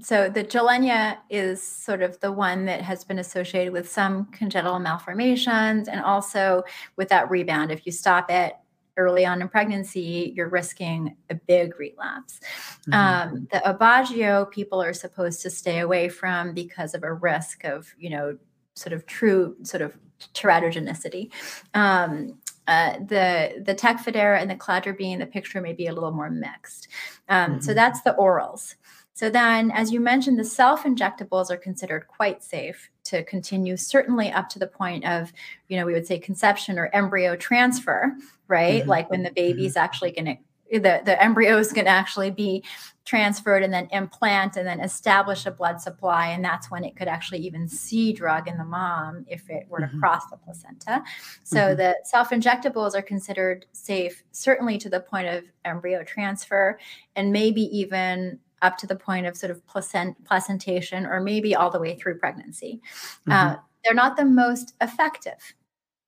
[0.00, 4.78] so the Gilenya is sort of the one that has been associated with some congenital
[4.80, 6.64] malformations and also
[6.96, 7.70] with that rebound.
[7.70, 8.54] If you stop it,
[8.96, 12.40] early on in pregnancy, you're risking a big relapse.
[12.88, 12.94] Mm-hmm.
[12.94, 17.94] Um, the Aubagio people are supposed to stay away from because of a risk of,
[17.98, 18.38] you know,
[18.74, 19.96] sort of true sort of
[20.32, 21.32] teratogenicity.
[21.74, 26.30] Um, uh, the the Tecfidera and the cladribine, the picture may be a little more
[26.30, 26.88] mixed.
[27.28, 27.60] Um, mm-hmm.
[27.60, 28.74] So that's the orals.
[29.12, 34.48] So then, as you mentioned, the self-injectables are considered quite safe to continue, certainly up
[34.50, 35.32] to the point of,
[35.68, 38.16] you know, we would say conception or embryo transfer,
[38.48, 38.80] right?
[38.80, 38.90] Mm-hmm.
[38.90, 39.84] Like when the baby's mm-hmm.
[39.84, 40.36] actually going to
[40.72, 42.64] the, the embryo is going to actually be
[43.04, 46.28] transferred and then implant and then establish a blood supply.
[46.28, 49.80] And that's when it could actually even see drug in the mom if it were
[49.80, 50.00] to mm-hmm.
[50.00, 51.02] cross the placenta.
[51.42, 51.76] So mm-hmm.
[51.76, 56.78] the self injectables are considered safe, certainly to the point of embryo transfer
[57.14, 61.70] and maybe even up to the point of sort of placent, placentation or maybe all
[61.70, 62.80] the way through pregnancy.
[63.28, 63.32] Mm-hmm.
[63.32, 65.54] Uh, they're not the most effective.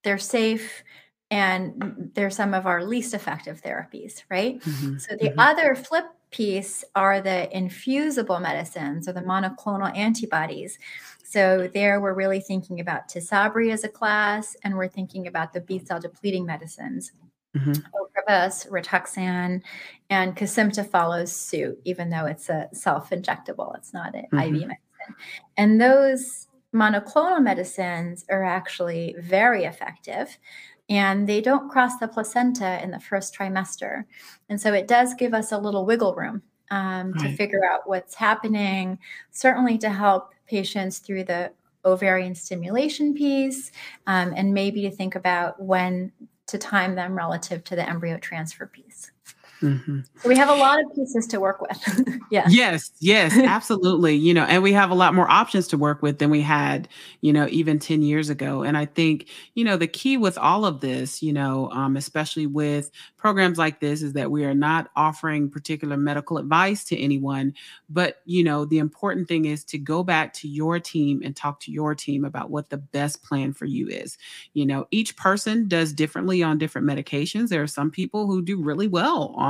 [0.03, 0.83] They're safe
[1.31, 4.61] and they're some of our least effective therapies, right?
[4.61, 4.99] Mm-hmm.
[4.99, 5.39] So the mm-hmm.
[5.39, 10.79] other flip piece are the infusible medicines or the monoclonal antibodies.
[11.25, 15.61] So there we're really thinking about Tysabri as a class and we're thinking about the
[15.61, 17.13] B cell depleting medicines
[17.57, 17.73] mm-hmm.
[17.73, 19.63] Ocrevus, Rituxan,
[20.11, 23.77] and Kesimpta follows suit, even though it's a self-injectable.
[23.77, 24.39] It's not an mm-hmm.
[24.39, 24.77] IV medicine.
[25.57, 30.39] And those monoclonal medicines are actually very effective
[30.89, 34.05] and they don't cross the placenta in the first trimester.
[34.49, 37.31] And so it does give us a little wiggle room um, right.
[37.31, 38.99] to figure out what's happening,
[39.31, 41.53] certainly to help patients through the
[41.85, 43.71] ovarian stimulation piece,
[44.07, 46.13] um, and maybe to think about when
[46.47, 49.11] to time them relative to the embryo transfer piece.
[49.63, 50.01] Mm-hmm.
[50.21, 52.19] So we have a lot of pieces to work with.
[52.31, 52.47] yeah.
[52.49, 54.15] Yes, yes, absolutely.
[54.15, 56.89] you know, and we have a lot more options to work with than we had,
[57.23, 58.63] you know, even 10 years ago.
[58.63, 62.47] And I think, you know, the key with all of this, you know, um, especially
[62.47, 67.55] with programs like this, is that we are not offering particular medical advice to anyone.
[67.89, 71.61] But, you know, the important thing is to go back to your team and talk
[71.61, 74.19] to your team about what the best plan for you is.
[74.53, 77.49] You know, each person does differently on different medications.
[77.49, 79.46] There are some people who do really well on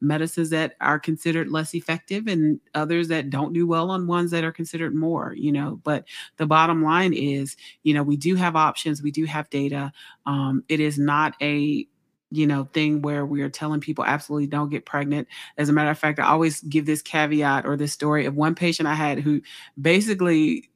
[0.00, 4.44] medicines that are considered less effective and others that don't do well on ones that
[4.44, 5.80] are considered more, you know.
[5.84, 6.04] But
[6.36, 9.92] the bottom line is, you know, we do have options, we do have data.
[10.26, 11.86] Um, it is not a
[12.32, 15.90] you know thing where we are telling people absolutely don't get pregnant as a matter
[15.90, 19.18] of fact i always give this caveat or this story of one patient i had
[19.18, 19.40] who
[19.80, 20.68] basically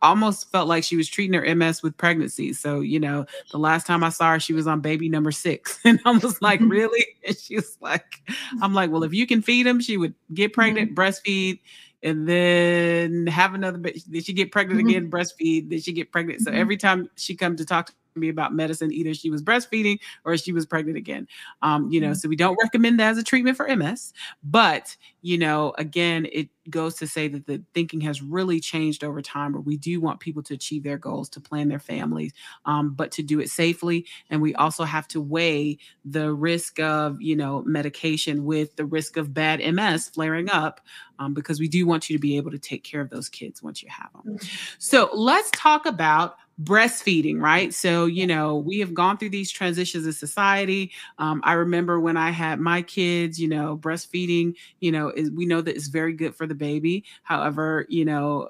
[0.00, 3.86] almost felt like she was treating her ms with pregnancy so you know the last
[3.86, 6.70] time i saw her she was on baby number six and i was like mm-hmm.
[6.70, 8.22] really and she was like
[8.62, 11.00] i'm like well if you can feed him she would get pregnant mm-hmm.
[11.00, 11.60] breastfeed
[12.02, 14.02] and then have another baby.
[14.10, 14.88] Did she get pregnant mm-hmm.
[14.88, 15.10] again?
[15.10, 15.68] Breastfeed.
[15.68, 16.40] Did she get pregnant?
[16.40, 16.60] So mm-hmm.
[16.60, 18.92] every time she come to talk to me about medicine.
[18.92, 21.26] Either she was breastfeeding or she was pregnant again.
[21.62, 22.14] Um, you know, mm-hmm.
[22.14, 24.12] so we don't recommend that as a treatment for MS.
[24.42, 29.20] But, you know, again, it goes to say that the thinking has really changed over
[29.20, 32.32] time where we do want people to achieve their goals, to plan their families,
[32.66, 34.06] um, but to do it safely.
[34.30, 39.16] And we also have to weigh the risk of, you know, medication with the risk
[39.16, 40.80] of bad MS flaring up
[41.18, 43.62] um, because we do want you to be able to take care of those kids
[43.62, 44.34] once you have them.
[44.34, 44.46] Mm-hmm.
[44.78, 47.72] So let's talk about breastfeeding, right?
[47.72, 50.92] So, you know, we have gone through these transitions in society.
[51.18, 55.46] Um, I remember when I had my kids, you know, breastfeeding, you know, is, we
[55.46, 57.04] know that it's very good for the baby.
[57.22, 58.48] However, you know,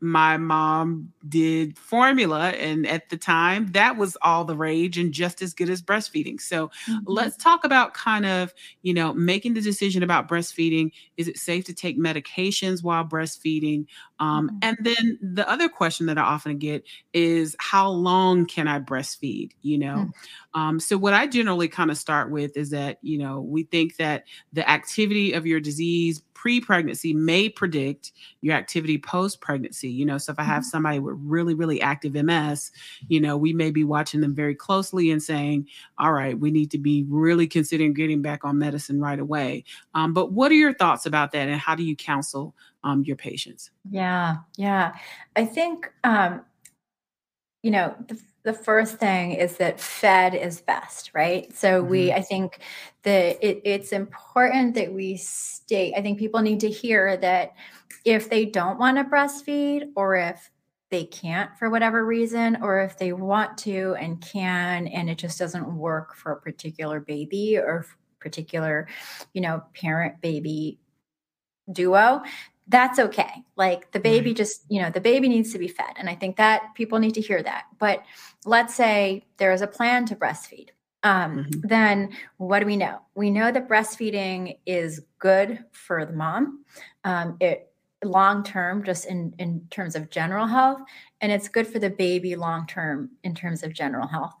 [0.00, 5.42] my mom did formula and at the time that was all the rage and just
[5.42, 6.98] as good as breastfeeding so mm-hmm.
[7.06, 11.64] let's talk about kind of you know making the decision about breastfeeding is it safe
[11.64, 13.86] to take medications while breastfeeding
[14.20, 14.58] um, mm-hmm.
[14.62, 16.84] and then the other question that i often get
[17.16, 19.52] is how long can i breastfeed?
[19.62, 19.96] you know?
[19.96, 20.60] Mm-hmm.
[20.60, 23.96] um, so what i generally kind of start with is that you know we think
[23.96, 30.18] that the activity of your disease pre-pregnancy may predict your activity post-pregnancy you know?
[30.18, 30.68] So if i have mm-hmm.
[30.68, 32.70] somebody with really really active ms
[33.08, 35.66] you know we may be watching them very closely and saying
[35.98, 39.64] all right we need to be really considering getting back on medicine right away.
[39.94, 42.54] Um, but what are your thoughts about that and how do you counsel
[42.84, 43.70] um, your patients?
[43.90, 44.94] Yeah yeah.
[45.34, 46.42] I think um,
[47.66, 51.90] you know the the first thing is that fed is best right so mm-hmm.
[51.90, 52.60] we i think
[53.02, 57.54] that it, it's important that we stay i think people need to hear that
[58.04, 60.48] if they don't want to breastfeed or if
[60.92, 65.40] they can't for whatever reason or if they want to and can and it just
[65.40, 67.84] doesn't work for a particular baby or
[68.20, 68.86] particular
[69.32, 70.78] you know parent baby
[71.72, 72.22] duo
[72.68, 73.44] that's okay.
[73.56, 74.36] Like the baby right.
[74.36, 75.94] just, you know, the baby needs to be fed.
[75.96, 77.64] And I think that people need to hear that.
[77.78, 78.02] But
[78.44, 80.70] let's say there is a plan to breastfeed.
[81.02, 81.60] Um, mm-hmm.
[81.62, 83.00] Then what do we know?
[83.14, 86.64] We know that breastfeeding is good for the mom.
[87.04, 87.70] Um, it
[88.04, 90.80] long term, just in, in terms of general health,
[91.20, 94.34] and it's good for the baby long term in terms of general health.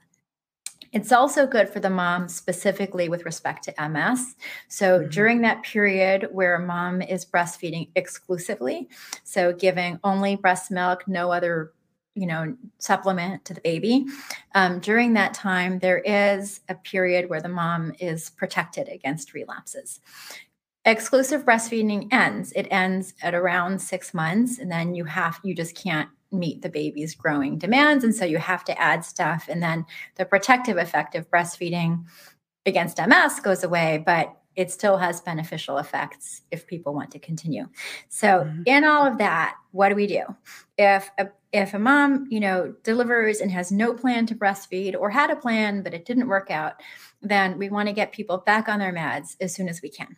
[0.92, 4.34] It's also good for the mom specifically with respect to MS.
[4.68, 5.10] So mm-hmm.
[5.10, 8.88] during that period where a mom is breastfeeding exclusively,
[9.24, 11.72] so giving only breast milk, no other
[12.16, 14.06] you know supplement to the baby
[14.54, 20.00] um, during that time there is a period where the mom is protected against relapses
[20.86, 25.74] exclusive breastfeeding ends it ends at around six months and then you have you just
[25.76, 28.04] can't meet the baby's growing demands.
[28.04, 29.46] And so you have to add stuff.
[29.48, 32.04] And then the protective effect of breastfeeding
[32.64, 37.68] against MS goes away, but it still has beneficial effects if people want to continue.
[38.08, 38.62] So mm-hmm.
[38.64, 40.22] in all of that, what do we do?
[40.78, 45.10] If a, if a mom, you know, delivers and has no plan to breastfeed or
[45.10, 46.80] had a plan but it didn't work out,
[47.22, 50.16] then we want to get people back on their meds as soon as we can.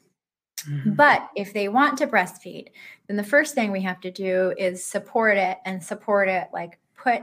[0.62, 0.94] Mm-hmm.
[0.94, 2.68] But if they want to breastfeed,
[3.06, 6.78] then the first thing we have to do is support it and support it like
[6.96, 7.22] put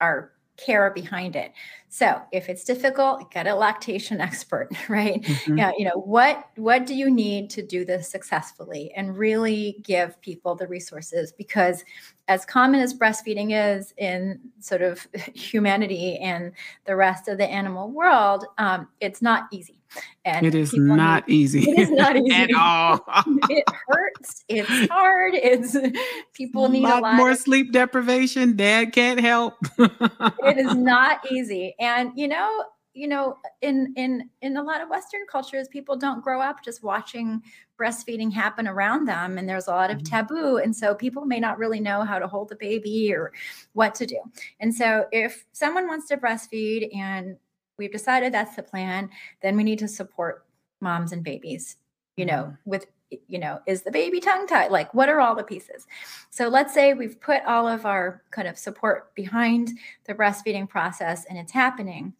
[0.00, 1.52] our care behind it.
[1.88, 5.22] So if it's difficult, get a lactation expert, right?
[5.22, 5.58] Mm-hmm.
[5.58, 10.20] Yeah, you know, what what do you need to do this successfully and really give
[10.20, 11.84] people the resources because
[12.28, 16.52] as common as breastfeeding is in sort of humanity and
[16.84, 19.74] the rest of the animal world, um, it's not easy.
[20.26, 21.70] And it is not need, easy.
[21.70, 23.02] It is not easy at all.
[23.48, 24.44] it hurts.
[24.46, 25.32] It's hard.
[25.34, 25.74] It's
[26.34, 28.54] people need a lot, a lot more of, sleep deprivation.
[28.54, 29.54] Dad can't help.
[29.78, 31.74] it is not easy.
[31.80, 32.64] And you know,
[32.98, 36.82] you know in in in a lot of western cultures people don't grow up just
[36.82, 37.40] watching
[37.78, 40.16] breastfeeding happen around them and there's a lot of mm-hmm.
[40.16, 43.32] taboo and so people may not really know how to hold the baby or
[43.72, 44.18] what to do
[44.58, 47.36] and so if someone wants to breastfeed and
[47.78, 49.08] we've decided that's the plan
[49.42, 50.44] then we need to support
[50.80, 51.76] moms and babies
[52.16, 52.70] you know mm-hmm.
[52.70, 52.86] with
[53.28, 55.86] you know is the baby tongue tied like what are all the pieces
[56.30, 59.70] so let's say we've put all of our kind of support behind
[60.04, 62.12] the breastfeeding process and it's happening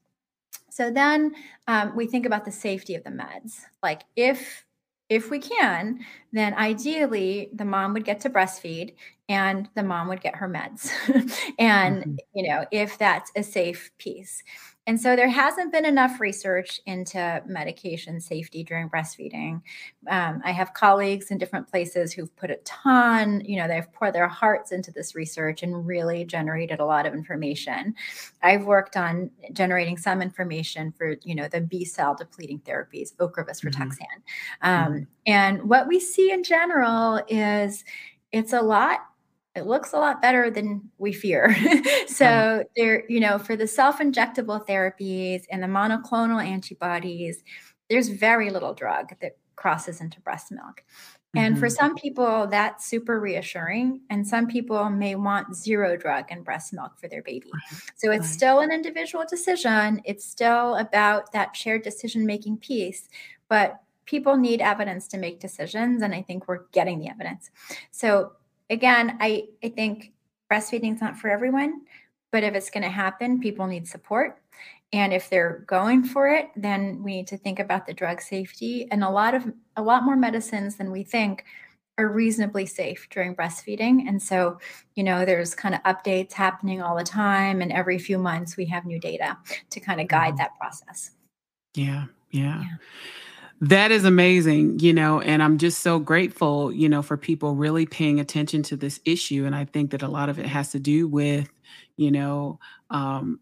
[0.70, 1.34] so then
[1.66, 3.60] um, we think about the safety of the meds.
[3.82, 4.64] Like if
[5.08, 6.00] if we can
[6.32, 8.94] then ideally the mom would get to breastfeed
[9.28, 10.90] and the mom would get her meds
[11.58, 12.14] and mm-hmm.
[12.34, 14.42] you know if that's a safe piece
[14.88, 19.60] and so there hasn't been enough research into medication safety during breastfeeding.
[20.08, 24.14] Um, I have colleagues in different places who've put a ton, you know, they've poured
[24.14, 27.94] their hearts into this research and really generated a lot of information.
[28.42, 33.62] I've worked on generating some information for, you know, the B cell depleting therapies, Ocrevus,
[33.62, 33.92] mm-hmm.
[34.62, 35.02] Um, mm-hmm.
[35.28, 37.84] And what we see in general is
[38.32, 39.00] it's a lot
[39.54, 41.56] it looks a lot better than we fear.
[42.06, 47.42] so there, you know, for the self-injectable therapies and the monoclonal antibodies,
[47.90, 50.84] there's very little drug that crosses into breast milk.
[51.34, 51.60] And mm-hmm.
[51.60, 54.02] for some people, that's super reassuring.
[54.08, 57.50] And some people may want zero drug in breast milk for their baby.
[57.96, 60.00] So it's still an individual decision.
[60.04, 63.08] It's still about that shared decision making piece.
[63.48, 66.02] But people need evidence to make decisions.
[66.02, 67.50] And I think we're getting the evidence.
[67.90, 68.32] So
[68.70, 70.12] again, I, I think
[70.50, 71.82] breastfeeding is not for everyone,
[72.32, 74.42] but if it's going to happen, people need support.
[74.92, 78.88] And if they're going for it, then we need to think about the drug safety.
[78.90, 79.44] And a lot of
[79.76, 81.44] a lot more medicines than we think
[81.98, 84.08] are reasonably safe during breastfeeding.
[84.08, 84.58] And so,
[84.94, 87.60] you know, there's kind of updates happening all the time.
[87.60, 89.36] And every few months we have new data
[89.70, 90.36] to kind of guide mm-hmm.
[90.38, 91.10] that process.
[91.74, 92.06] Yeah.
[92.30, 92.62] Yeah.
[92.62, 92.76] yeah.
[93.60, 97.86] That is amazing, you know, and I'm just so grateful, you know, for people really
[97.86, 99.44] paying attention to this issue.
[99.46, 101.48] And I think that a lot of it has to do with,
[101.96, 103.40] you know, um,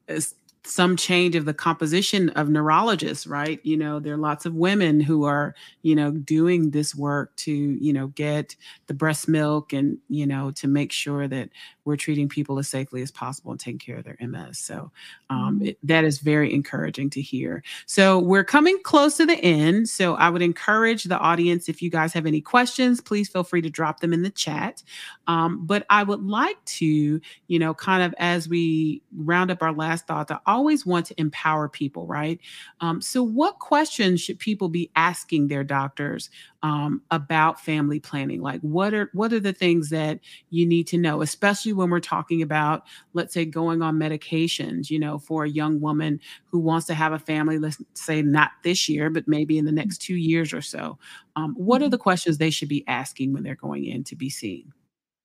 [0.67, 3.61] some change of the composition of neurologists, right?
[3.63, 7.53] You know, there are lots of women who are, you know, doing this work to,
[7.53, 8.57] you know, get
[8.87, 11.51] the breast milk and, you know, to make sure that
[11.85, 14.59] we're treating people as safely as possible and taking care of their MS.
[14.59, 14.91] So
[15.31, 15.67] um, mm-hmm.
[15.67, 17.63] it, that is very encouraging to hear.
[17.87, 19.89] So we're coming close to the end.
[19.89, 23.63] So I would encourage the audience, if you guys have any questions, please feel free
[23.63, 24.83] to drop them in the chat.
[25.29, 29.73] Um, but I would like to, you know, kind of as we round up our
[29.73, 32.41] last thoughts, I always want to empower people, right?
[32.81, 36.31] Um, so what questions should people be asking their doctors
[36.63, 40.19] um, about family planning like what are what are the things that
[40.51, 42.83] you need to know especially when we're talking about
[43.13, 46.19] let's say going on medications you know for a young woman
[46.51, 49.71] who wants to have a family let's say not this year but maybe in the
[49.71, 50.99] next two years or so
[51.37, 51.91] um, what are mm-hmm.
[51.91, 54.73] the questions they should be asking when they're going in to be seen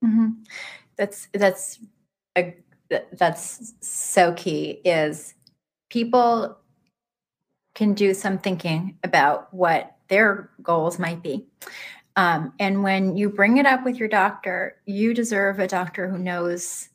[0.03, 0.27] mm-hmm.
[0.95, 1.79] that's that's
[2.37, 2.53] a,
[3.13, 5.33] that's so key is
[5.89, 6.57] people
[7.73, 11.45] can do some thinking about what their goals might be.
[12.15, 16.17] Um, and when you bring it up with your doctor, you deserve a doctor who
[16.17, 16.89] knows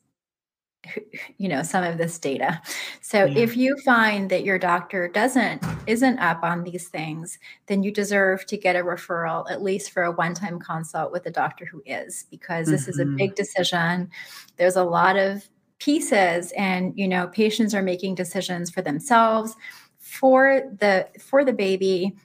[1.37, 2.61] you know some of this data
[3.01, 3.39] so yeah.
[3.39, 8.45] if you find that your doctor doesn't isn't up on these things then you deserve
[8.45, 12.25] to get a referral at least for a one-time consult with a doctor who is
[12.29, 12.91] because this mm-hmm.
[12.91, 13.15] is a mm-hmm.
[13.15, 14.09] big decision
[14.57, 19.55] there's a lot of pieces and you know patients are making decisions for themselves
[19.99, 22.15] for the for the baby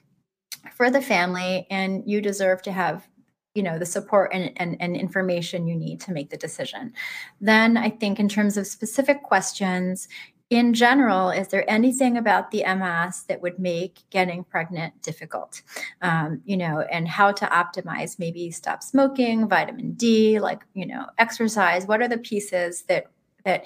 [0.75, 3.07] for the family and you deserve to have
[3.53, 6.91] you know the support and, and, and, information you need to make the decision.
[7.39, 10.07] Then i think in terms of specific questions
[10.49, 15.61] in general is there anything about the ms that would make getting pregnant difficult?
[16.01, 21.05] Um, you know and how to optimize maybe stop smoking vitamin d like you know
[21.17, 23.05] exercise what are the pieces that
[23.45, 23.65] that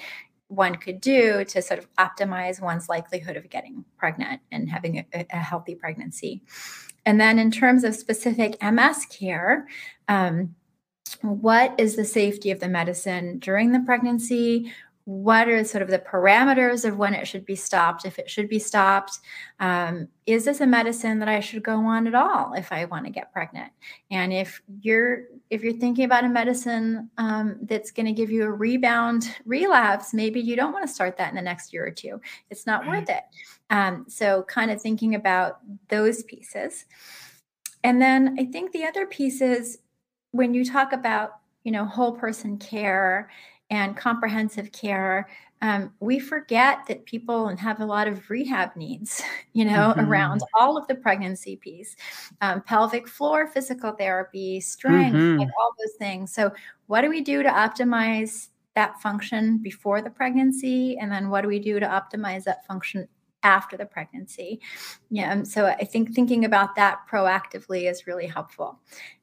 [0.49, 5.25] one could do to sort of optimize one's likelihood of getting pregnant and having a,
[5.29, 6.41] a healthy pregnancy.
[7.05, 9.67] And then, in terms of specific MS care,
[10.07, 10.55] um,
[11.21, 14.71] what is the safety of the medicine during the pregnancy?
[15.07, 18.49] what are sort of the parameters of when it should be stopped if it should
[18.49, 19.19] be stopped
[19.61, 23.05] um, is this a medicine that i should go on at all if i want
[23.05, 23.71] to get pregnant
[24.11, 28.43] and if you're if you're thinking about a medicine um, that's going to give you
[28.43, 31.91] a rebound relapse maybe you don't want to start that in the next year or
[31.91, 32.19] two.
[32.49, 32.99] It's not right.
[32.99, 33.23] worth it.
[33.69, 36.85] Um, so kind of thinking about those pieces.
[37.83, 39.79] And then i think the other piece is
[40.31, 43.29] when you talk about you know whole person care
[43.69, 45.27] and comprehensive care,
[45.61, 49.21] um, we forget that people have a lot of rehab needs,
[49.53, 50.01] you know, mm-hmm.
[50.01, 51.95] around all of the pregnancy piece,
[52.41, 55.39] um, pelvic floor physical therapy, strength, mm-hmm.
[55.39, 56.33] like all those things.
[56.33, 56.51] So,
[56.87, 60.97] what do we do to optimize that function before the pregnancy?
[60.97, 63.07] And then what do we do to optimize that function
[63.43, 64.59] after the pregnancy?
[65.09, 65.31] Yeah.
[65.31, 68.79] Um, so, I think thinking about that proactively is really helpful.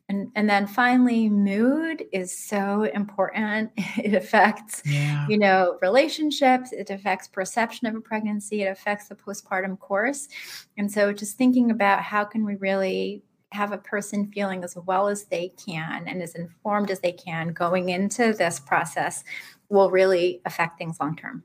[0.08, 3.70] And, and then finally, mood is so important.
[3.96, 5.26] It affects, yeah.
[5.28, 6.72] you know, relationships.
[6.72, 8.62] It affects perception of a pregnancy.
[8.62, 10.28] It affects the postpartum course.
[10.76, 15.08] And so, just thinking about how can we really have a person feeling as well
[15.08, 19.22] as they can and as informed as they can going into this process
[19.68, 21.44] will really affect things long term.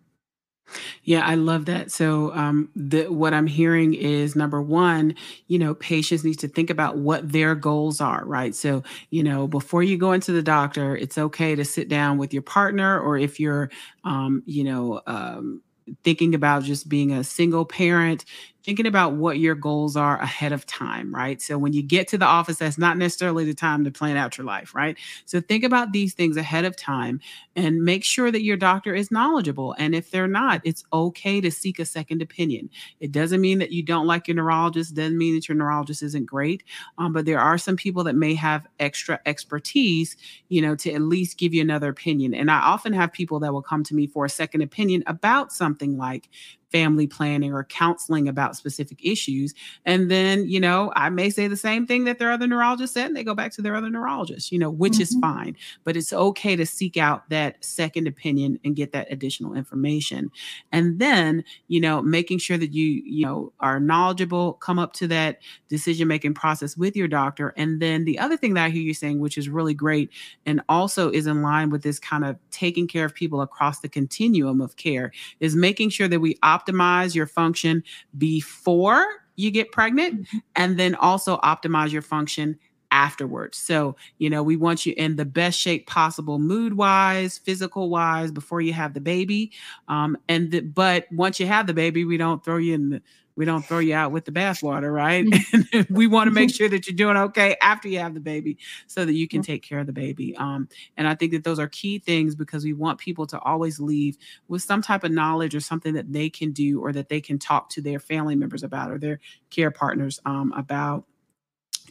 [1.03, 1.91] Yeah, I love that.
[1.91, 5.15] So, um, the, what I'm hearing is number one,
[5.47, 8.53] you know, patients need to think about what their goals are, right?
[8.55, 12.33] So, you know, before you go into the doctor, it's okay to sit down with
[12.33, 13.69] your partner, or if you're,
[14.03, 15.61] um, you know, um,
[16.03, 18.23] thinking about just being a single parent,
[18.69, 21.41] thinking about what your goals are ahead of time, right?
[21.41, 24.37] So when you get to the office, that's not necessarily the time to plan out
[24.37, 24.95] your life, right?
[25.25, 27.19] So think about these things ahead of time
[27.55, 29.73] and make sure that your doctor is knowledgeable.
[29.79, 32.69] And if they're not, it's okay to seek a second opinion.
[32.99, 36.27] It doesn't mean that you don't like your neurologist, doesn't mean that your neurologist isn't
[36.27, 36.61] great.
[36.99, 40.15] Um, but there are some people that may have extra expertise,
[40.49, 42.35] you know, to at least give you another opinion.
[42.35, 45.51] And I often have people that will come to me for a second opinion about
[45.51, 46.29] something like
[46.71, 49.53] family planning or counseling about specific issues.
[49.85, 53.07] And then, you know, I may say the same thing that their other neurologist said,
[53.07, 55.01] and they go back to their other neurologist, you know, which mm-hmm.
[55.01, 55.57] is fine.
[55.83, 60.31] But it's okay to seek out that second opinion and get that additional information.
[60.71, 65.07] And then, you know, making sure that you, you know, are knowledgeable, come up to
[65.07, 67.53] that decision making process with your doctor.
[67.57, 70.09] And then the other thing that I hear you saying, which is really great
[70.45, 73.89] and also is in line with this kind of taking care of people across the
[73.89, 77.83] continuum of care, is making sure that we optimize your function
[78.17, 79.05] before
[79.35, 80.37] you get pregnant mm-hmm.
[80.55, 82.57] and then also optimize your function
[82.91, 83.57] afterwards.
[83.57, 88.31] So, you know, we want you in the best shape possible, mood wise, physical wise,
[88.31, 89.51] before you have the baby.
[89.87, 93.01] Um, and the, but once you have the baby, we don't throw you in the
[93.39, 95.25] we don't throw you out with the bathwater, right?
[95.49, 95.93] Mm-hmm.
[95.93, 99.05] we want to make sure that you're doing okay after you have the baby so
[99.05, 100.35] that you can take care of the baby.
[100.35, 100.67] Um,
[100.97, 104.17] and I think that those are key things because we want people to always leave
[104.47, 107.39] with some type of knowledge or something that they can do or that they can
[107.39, 109.19] talk to their family members about or their
[109.49, 111.05] care partners um, about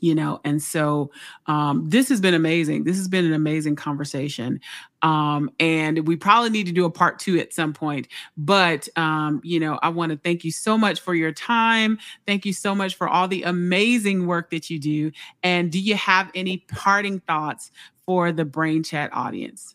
[0.00, 1.10] you know and so
[1.46, 4.60] um, this has been amazing this has been an amazing conversation
[5.02, 9.40] um, and we probably need to do a part two at some point but um,
[9.44, 12.74] you know i want to thank you so much for your time thank you so
[12.74, 15.10] much for all the amazing work that you do
[15.42, 17.70] and do you have any parting thoughts
[18.04, 19.74] for the brain chat audience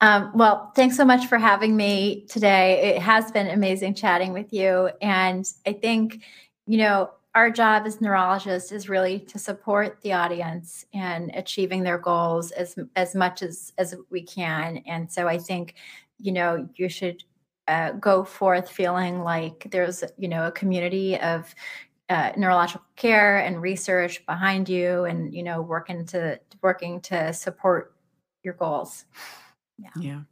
[0.00, 2.94] um, well, thanks so much for having me today.
[2.94, 4.90] It has been amazing chatting with you.
[5.02, 6.22] And I think,
[6.66, 11.98] you know, our job as neurologists is really to support the audience and achieving their
[11.98, 14.78] goals as as much as as we can.
[14.86, 15.74] And so i think
[16.18, 17.22] you know you should
[17.68, 21.54] uh, go forth feeling like there's you know a community of
[22.08, 27.94] uh, neurological care and research behind you and you know working to working to support
[28.42, 29.04] your goals.
[29.78, 30.24] Yeah.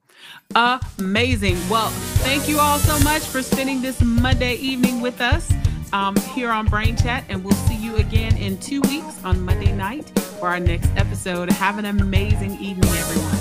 [0.54, 0.80] Yeah.
[0.98, 1.56] Amazing.
[1.68, 1.90] Well
[2.24, 5.52] thank you all so much for spending this monday evening with us
[5.92, 9.72] um, here on Brain Chat, and we'll see you again in two weeks on Monday
[9.72, 10.08] night
[10.40, 11.50] for our next episode.
[11.52, 13.35] Have an amazing evening, everyone.